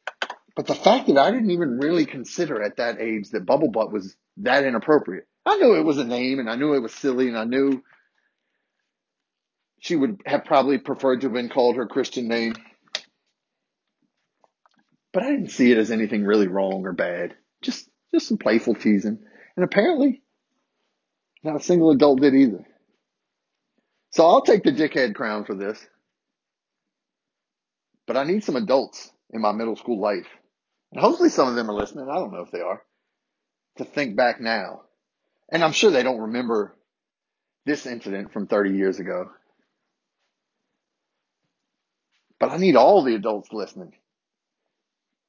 But 0.56 0.68
the 0.68 0.76
fact 0.76 1.08
that 1.08 1.18
I 1.18 1.32
didn't 1.32 1.52
even 1.52 1.80
really 1.80 2.06
consider 2.06 2.62
at 2.62 2.78
that 2.78 3.00
age 3.00 3.30
that 3.30 3.46
bubble 3.46 3.72
butt 3.72 3.92
was 3.92 4.16
that 4.38 4.64
inappropriate. 4.64 5.28
I 5.46 5.58
knew 5.58 5.76
it 5.76 5.86
was 5.86 5.98
a 5.98 6.06
name 6.06 6.40
and 6.40 6.50
I 6.50 6.56
knew 6.56 6.74
it 6.74 6.82
was 6.82 6.94
silly 6.94 7.28
and 7.28 7.38
I 7.38 7.44
knew 7.44 7.84
she 9.80 9.96
would 9.96 10.22
have 10.26 10.46
probably 10.46 10.78
preferred 10.78 11.22
to 11.22 11.28
have 11.28 11.34
been 11.34 11.50
called 11.50 11.76
her 11.76 11.88
Christian 11.88 12.28
name. 12.28 12.56
But 15.12 15.24
I 15.24 15.32
didn't 15.32 15.52
see 15.52 15.72
it 15.72 15.78
as 15.78 15.92
anything 15.92 16.24
really 16.24 16.48
wrong 16.48 16.86
or 16.86 16.94
bad. 16.94 17.36
Just 17.62 17.89
just 18.14 18.28
some 18.28 18.38
playful 18.38 18.76
teasing. 18.76 19.20
And 19.56 19.64
apparently 19.64 20.22
not 21.44 21.56
a 21.56 21.64
single 21.64 21.92
adult 21.92 22.22
did 22.22 22.36
either. 22.36 22.66
So 24.12 24.26
I'll 24.26 24.42
take 24.42 24.64
the 24.64 24.72
dickhead 24.72 25.16
crown 25.16 25.46
for 25.46 25.56
this. 25.56 25.80
But 28.08 28.18
I 28.18 28.24
need 28.24 28.44
some 28.44 28.56
adults 28.56 29.12
in 29.32 29.42
my 29.42 29.52
middle 29.52 29.76
school 29.76 30.00
life. 30.00 30.28
And 30.92 31.00
hopefully 31.00 31.30
some 31.30 31.48
of 31.48 31.56
them 31.56 31.70
are 31.70 31.76
listening. 31.76 32.10
I 32.10 32.16
don't 32.16 32.34
know 32.34 32.42
if 32.42 32.52
they 32.52 32.62
are. 32.62 32.82
To 33.78 33.86
think 33.86 34.16
back 34.16 34.42
now. 34.42 34.82
And 35.52 35.64
I'm 35.64 35.72
sure 35.72 35.92
they 35.92 36.04
don't 36.04 36.20
remember 36.20 36.76
this 37.66 37.86
incident 37.86 38.34
from 38.34 38.48
30 38.48 38.72
years 38.72 39.00
ago. 39.00 39.30
But 42.40 42.52
I 42.52 42.58
need 42.58 42.76
all 42.76 43.04
the 43.04 43.16
adults 43.16 43.50
listening, 43.52 43.94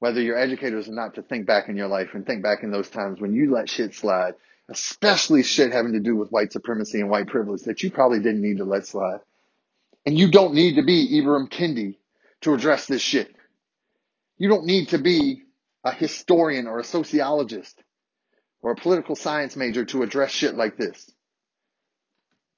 whether 0.01 0.21
you're 0.21 0.39
educators 0.39 0.89
or 0.89 0.93
not, 0.93 1.15
to 1.15 1.23
think 1.23 1.47
back 1.47 1.69
in 1.69 1.77
your 1.77 1.89
life 1.89 2.09
and 2.15 2.27
think 2.27 2.43
back 2.43 2.63
in 2.63 2.71
those 2.71 2.91
times 2.91 3.21
when 3.21 3.33
you 3.33 3.53
let 3.53 3.71
shit 3.71 3.95
slide, 3.95 4.35
especially 4.69 5.43
shit 5.43 5.73
having 5.73 5.93
to 5.93 6.01
do 6.01 6.17
with 6.17 6.31
white 6.31 6.53
supremacy 6.53 7.01
and 7.01 7.11
white 7.11 7.29
privilege 7.29 7.63
that 7.63 7.83
you 7.83 7.91
probably 7.91 8.19
didn't 8.19 8.43
need 8.43 8.59
to 8.59 8.65
let 8.65 8.87
slide. 8.87 9.21
And 10.05 10.19
you 10.19 10.31
don't 10.31 10.55
need 10.55 10.77
to 10.77 10.83
be 10.83 11.21
Ibram 11.21 11.49
Kendi 11.51 11.97
to 12.41 12.55
address 12.55 12.87
this 12.87 13.03
shit. 13.03 13.35
You 14.39 14.49
don't 14.49 14.65
need 14.65 14.89
to 14.89 14.99
be 14.99 15.43
a 15.85 15.93
historian 15.93 16.67
or 16.67 16.81
a 16.81 16.85
sociologist 16.85 17.83
or 18.63 18.73
a 18.73 18.77
political 18.77 19.15
science 19.17 19.57
major 19.57 19.85
to 19.87 20.03
address 20.03 20.31
shit 20.31 20.55
like 20.55 20.77
this. 20.77 21.11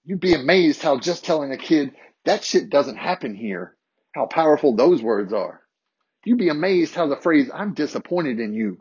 You'd 0.04 0.20
be 0.20 0.34
amazed 0.34 0.82
how 0.82 0.98
just 0.98 1.24
telling 1.24 1.52
a 1.52 1.56
kid 1.56 1.92
that 2.24 2.44
shit 2.44 2.70
doesn't 2.70 2.96
happen 2.96 3.34
here 3.34 3.76
how 4.12 4.26
powerful 4.26 4.76
those 4.76 5.02
words 5.02 5.32
are. 5.32 5.61
You'd 6.24 6.38
be 6.38 6.48
amazed 6.48 6.94
how 6.94 7.08
the 7.08 7.16
phrase, 7.16 7.50
I'm 7.52 7.74
disappointed 7.74 8.38
in 8.38 8.52
you, 8.52 8.78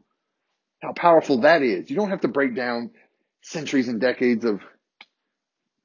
how 0.82 0.94
powerful 0.94 1.42
that 1.42 1.64
is. 1.64 1.90
You 1.90 1.96
don't 1.96 2.12
have 2.12 2.22
to 2.22 2.28
break 2.28 2.56
down 2.56 2.92
centuries 3.42 3.88
and 3.88 4.00
decades 4.00 4.46
of 4.46 4.62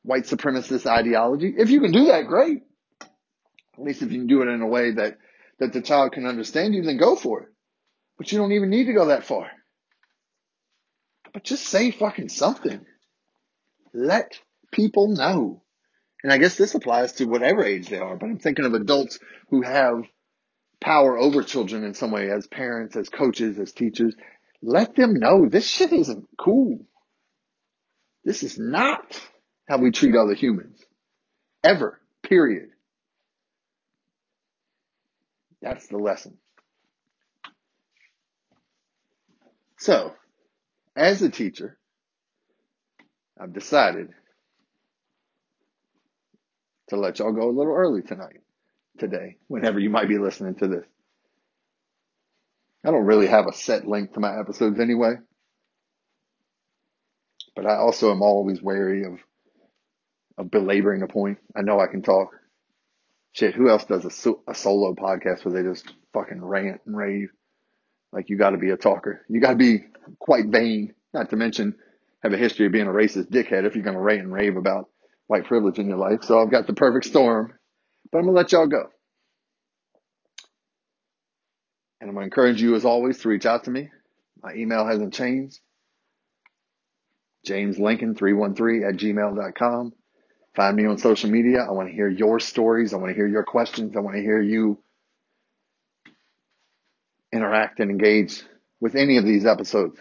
white 0.03 0.25
supremacist 0.25 0.87
ideology. 0.87 1.55
If 1.57 1.71
you 1.71 1.81
can 1.81 1.93
do 1.93 2.07
that, 2.07 2.27
great. 2.27 2.63
At 3.01 3.83
least 3.83 4.03
if 4.03 4.13
you 4.13 4.19
can 4.19 4.27
do 4.27 4.43
it 4.43 4.49
in 4.49 4.61
a 4.61 4.67
way 4.67 4.93
that, 4.93 5.19
that 5.59 5.73
the 5.73 5.83
child 5.83 6.13
can 6.13 6.27
understand 6.27 6.75
you, 6.75 6.83
then 6.83 6.99
go 6.99 7.17
for 7.17 7.43
it. 7.43 7.49
But 8.19 8.31
you 8.33 8.39
don't 8.39 8.53
even 8.53 8.71
need 8.71 8.85
to 8.87 8.95
go 8.95 9.07
that 9.07 9.25
far. 9.25 9.51
But 11.33 11.45
just 11.45 11.67
say 11.67 11.91
fucking 11.91 12.29
something. 12.29 12.85
Let 13.93 14.39
people 14.73 15.09
know. 15.09 15.63
And 16.23 16.33
I 16.33 16.39
guess 16.39 16.57
this 16.57 16.75
applies 16.75 17.13
to 17.15 17.27
whatever 17.27 17.65
age 17.65 17.89
they 17.89 17.99
are, 17.99 18.17
but 18.17 18.27
I'm 18.27 18.39
thinking 18.39 18.65
of 18.65 18.75
adults 18.75 19.19
who 19.51 19.63
have 19.63 20.03
power 20.81 21.19
over 21.19 21.43
children 21.43 21.85
in 21.85 21.95
some 21.95 22.11
way 22.11 22.31
as 22.31 22.47
parents, 22.47 22.97
as 22.97 23.09
coaches, 23.09 23.59
as 23.59 23.73
teachers. 23.73 24.15
Let 24.63 24.95
them 24.95 25.15
know 25.15 25.49
this 25.49 25.69
shit 25.69 25.93
isn't 25.93 26.29
cool. 26.39 26.87
This 28.25 28.43
is 28.43 28.59
not 28.59 29.21
how 29.69 29.79
we 29.79 29.91
treat 29.91 30.17
other 30.17 30.35
humans. 30.35 30.85
Ever. 31.63 32.01
Period. 32.23 32.71
That's 35.63 35.87
the 35.89 35.99
lesson. 35.99 36.39
So, 39.79 40.13
as 40.97 41.23
a 41.23 41.29
teacher, 41.29 41.79
I've 43.39 43.53
decided 43.53 44.09
to 46.89 46.97
let 46.97 47.19
y'all 47.19 47.33
go 47.33 47.49
a 47.49 47.57
little 47.57 47.75
early 47.75 48.03
tonight, 48.03 48.41
today, 48.99 49.37
whenever 49.49 49.79
you 49.79 49.91
might 49.91 50.09
be 50.09 50.19
listening 50.19 50.55
to 50.57 50.69
this. 50.69 50.85
I 52.85 52.91
don't 52.91 53.05
really 53.05 53.27
have 53.27 53.47
a 53.47 53.53
set 53.53 53.87
length 53.87 54.15
to 54.15 54.21
my 54.21 54.39
episodes 54.39 54.79
anyway, 54.79 55.15
but 57.57 57.67
I 57.67 57.77
also 57.77 58.13
am 58.13 58.23
always 58.23 58.63
wary 58.63 59.05
of, 59.05 59.19
of 60.39 60.51
belaboring 60.51 61.03
a 61.03 61.09
point. 61.09 61.39
I 61.57 61.63
know 61.63 61.81
I 61.81 61.89
can 61.89 62.03
talk. 62.03 62.31
Shit, 63.33 63.55
who 63.55 63.69
else 63.69 63.85
does 63.85 64.05
a, 64.05 64.31
a 64.49 64.55
solo 64.55 64.95
podcast 64.95 65.45
where 65.45 65.55
they 65.55 65.69
just 65.69 65.93
fucking 66.13 66.43
rant 66.43 66.81
and 66.87 66.97
rave? 66.97 67.29
Like 68.13 68.31
you 68.31 68.39
gotta 68.39 68.57
be 68.57 68.71
a 68.71 68.77
talker. 68.77 69.27
You 69.29 69.41
gotta 69.41 69.57
be 69.57 69.85
quite 70.19 70.47
vain, 70.47 70.95
not 71.13 71.31
to 71.31 71.37
mention 71.37 71.75
have 72.23 72.33
a 72.33 72.39
history 72.39 72.67
of 72.67 72.73
being 72.73 72.87
a 72.87 72.91
racist 72.91 73.31
dickhead 73.31 73.65
if 73.65 73.75
you're 73.75 73.85
gonna 73.85 74.01
rant 74.01 74.23
and 74.23 74.33
rave 74.33 74.57
about 74.57 74.89
white 75.27 75.45
privilege 75.45 75.79
in 75.79 75.89
your 75.89 75.99
life. 75.99 76.23
So 76.23 76.41
I've 76.41 76.51
got 76.51 76.67
the 76.67 76.73
perfect 76.73 77.07
storm, 77.07 77.53
but 78.11 78.19
I'm 78.19 78.25
going 78.25 78.35
to 78.35 78.41
let 78.41 78.53
y'all 78.53 78.67
go. 78.67 78.89
And 82.01 82.11
I'm 82.11 82.15
going 82.15 82.25
to 82.25 82.27
encourage 82.27 82.61
you, 82.61 82.75
as 82.75 82.85
always, 82.85 83.19
to 83.21 83.29
reach 83.29 83.47
out 83.47 83.65
to 83.65 83.71
me. 83.71 83.91
My 84.43 84.55
email 84.55 84.87
hasn't 84.87 85.15
changed. 85.15 85.61
JamesLincoln313 87.47 88.89
at 88.89 88.97
gmail.com. 88.97 89.93
Find 90.55 90.77
me 90.77 90.87
on 90.87 90.99
social 90.99 91.31
media. 91.31 91.63
I 91.63 91.71
want 91.73 91.89
to 91.89 91.95
hear 91.95 92.09
your 92.09 92.41
stories. 92.41 92.93
I 92.93 92.97
want 92.97 93.11
to 93.11 93.15
hear 93.15 93.27
your 93.27 93.45
questions. 93.45 93.97
I 93.97 94.01
want 94.01 94.17
to 94.17 94.23
hear 94.23 94.41
you 94.41 94.79
interact 97.33 97.81
and 97.81 97.91
engage 97.91 98.43
with 98.81 98.95
any 98.95 99.19
of 99.19 99.25
these 99.25 99.47
episodes. 99.47 99.99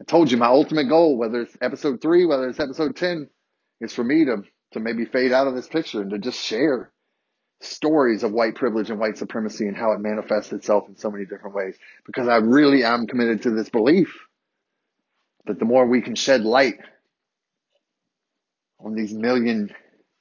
I 0.00 0.04
told 0.04 0.30
you 0.30 0.36
my 0.36 0.46
ultimate 0.46 0.88
goal, 0.88 1.16
whether 1.16 1.42
it's 1.42 1.56
episode 1.60 2.00
three, 2.00 2.26
whether 2.26 2.48
it's 2.48 2.60
episode 2.60 2.96
10, 2.96 3.28
is 3.80 3.92
for 3.92 4.04
me 4.04 4.24
to, 4.26 4.42
to 4.72 4.80
maybe 4.80 5.04
fade 5.04 5.32
out 5.32 5.46
of 5.46 5.54
this 5.54 5.68
picture 5.68 6.00
and 6.00 6.10
to 6.10 6.18
just 6.18 6.38
share 6.38 6.90
stories 7.60 8.22
of 8.22 8.32
white 8.32 8.54
privilege 8.54 8.90
and 8.90 9.00
white 9.00 9.18
supremacy 9.18 9.66
and 9.66 9.76
how 9.76 9.92
it 9.92 10.00
manifests 10.00 10.52
itself 10.52 10.88
in 10.88 10.96
so 10.96 11.10
many 11.10 11.24
different 11.24 11.56
ways. 11.56 11.76
Because 12.06 12.28
I 12.28 12.36
really 12.36 12.84
am 12.84 13.06
committed 13.06 13.42
to 13.42 13.50
this 13.50 13.68
belief 13.68 14.14
that 15.46 15.58
the 15.58 15.64
more 15.64 15.86
we 15.86 16.02
can 16.02 16.14
shed 16.14 16.42
light 16.42 16.78
on 18.80 18.94
these 18.94 19.12
million 19.12 19.74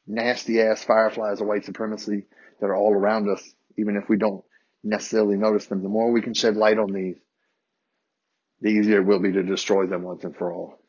nasty 0.08 0.62
ass 0.62 0.84
fireflies 0.84 1.42
of 1.42 1.48
white 1.48 1.66
supremacy 1.66 2.24
that 2.60 2.68
are 2.68 2.76
all 2.76 2.94
around 2.94 3.30
us, 3.30 3.44
even 3.78 3.96
if 3.98 4.10
we 4.10 4.18
don't 4.18 4.44
necessarily 4.84 5.36
notice 5.36 5.68
them, 5.68 5.84
the 5.84 5.90
more 5.90 6.12
we 6.12 6.22
can 6.22 6.34
shed 6.34 6.56
light 6.56 6.80
on 6.80 6.92
these, 6.92 7.18
the 8.62 8.70
easier 8.70 9.02
it 9.02 9.06
will 9.06 9.20
be 9.20 9.34
to 9.34 9.44
destroy 9.44 9.86
them 9.86 10.04
once 10.04 10.24
and 10.24 10.36
for 10.36 10.52
all. 10.52 10.80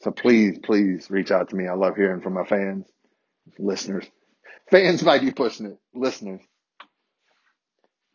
So 0.00 0.10
please, 0.10 0.58
please 0.62 1.10
reach 1.10 1.30
out 1.30 1.50
to 1.50 1.56
me. 1.56 1.66
I 1.66 1.74
love 1.74 1.96
hearing 1.96 2.20
from 2.20 2.34
my 2.34 2.44
fans, 2.44 2.86
listeners. 3.58 4.04
Fans 4.70 5.02
might 5.02 5.22
be 5.22 5.32
pushing 5.32 5.66
it. 5.66 5.78
Listeners. 5.94 6.40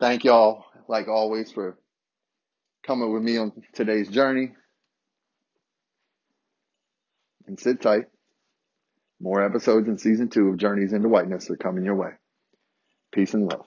Thank 0.00 0.24
y'all, 0.24 0.64
like 0.88 1.08
always, 1.08 1.52
for 1.52 1.78
coming 2.86 3.12
with 3.12 3.22
me 3.22 3.36
on 3.36 3.52
today's 3.74 4.08
journey. 4.08 4.52
And 7.46 7.60
sit 7.60 7.82
tight. 7.82 8.06
More 9.20 9.44
episodes 9.44 9.88
in 9.88 9.98
season 9.98 10.28
two 10.28 10.48
of 10.48 10.56
Journeys 10.56 10.92
into 10.92 11.08
Whiteness 11.08 11.50
are 11.50 11.56
coming 11.56 11.84
your 11.84 11.94
way. 11.94 12.10
Peace 13.12 13.34
and 13.34 13.50
love. 13.50 13.66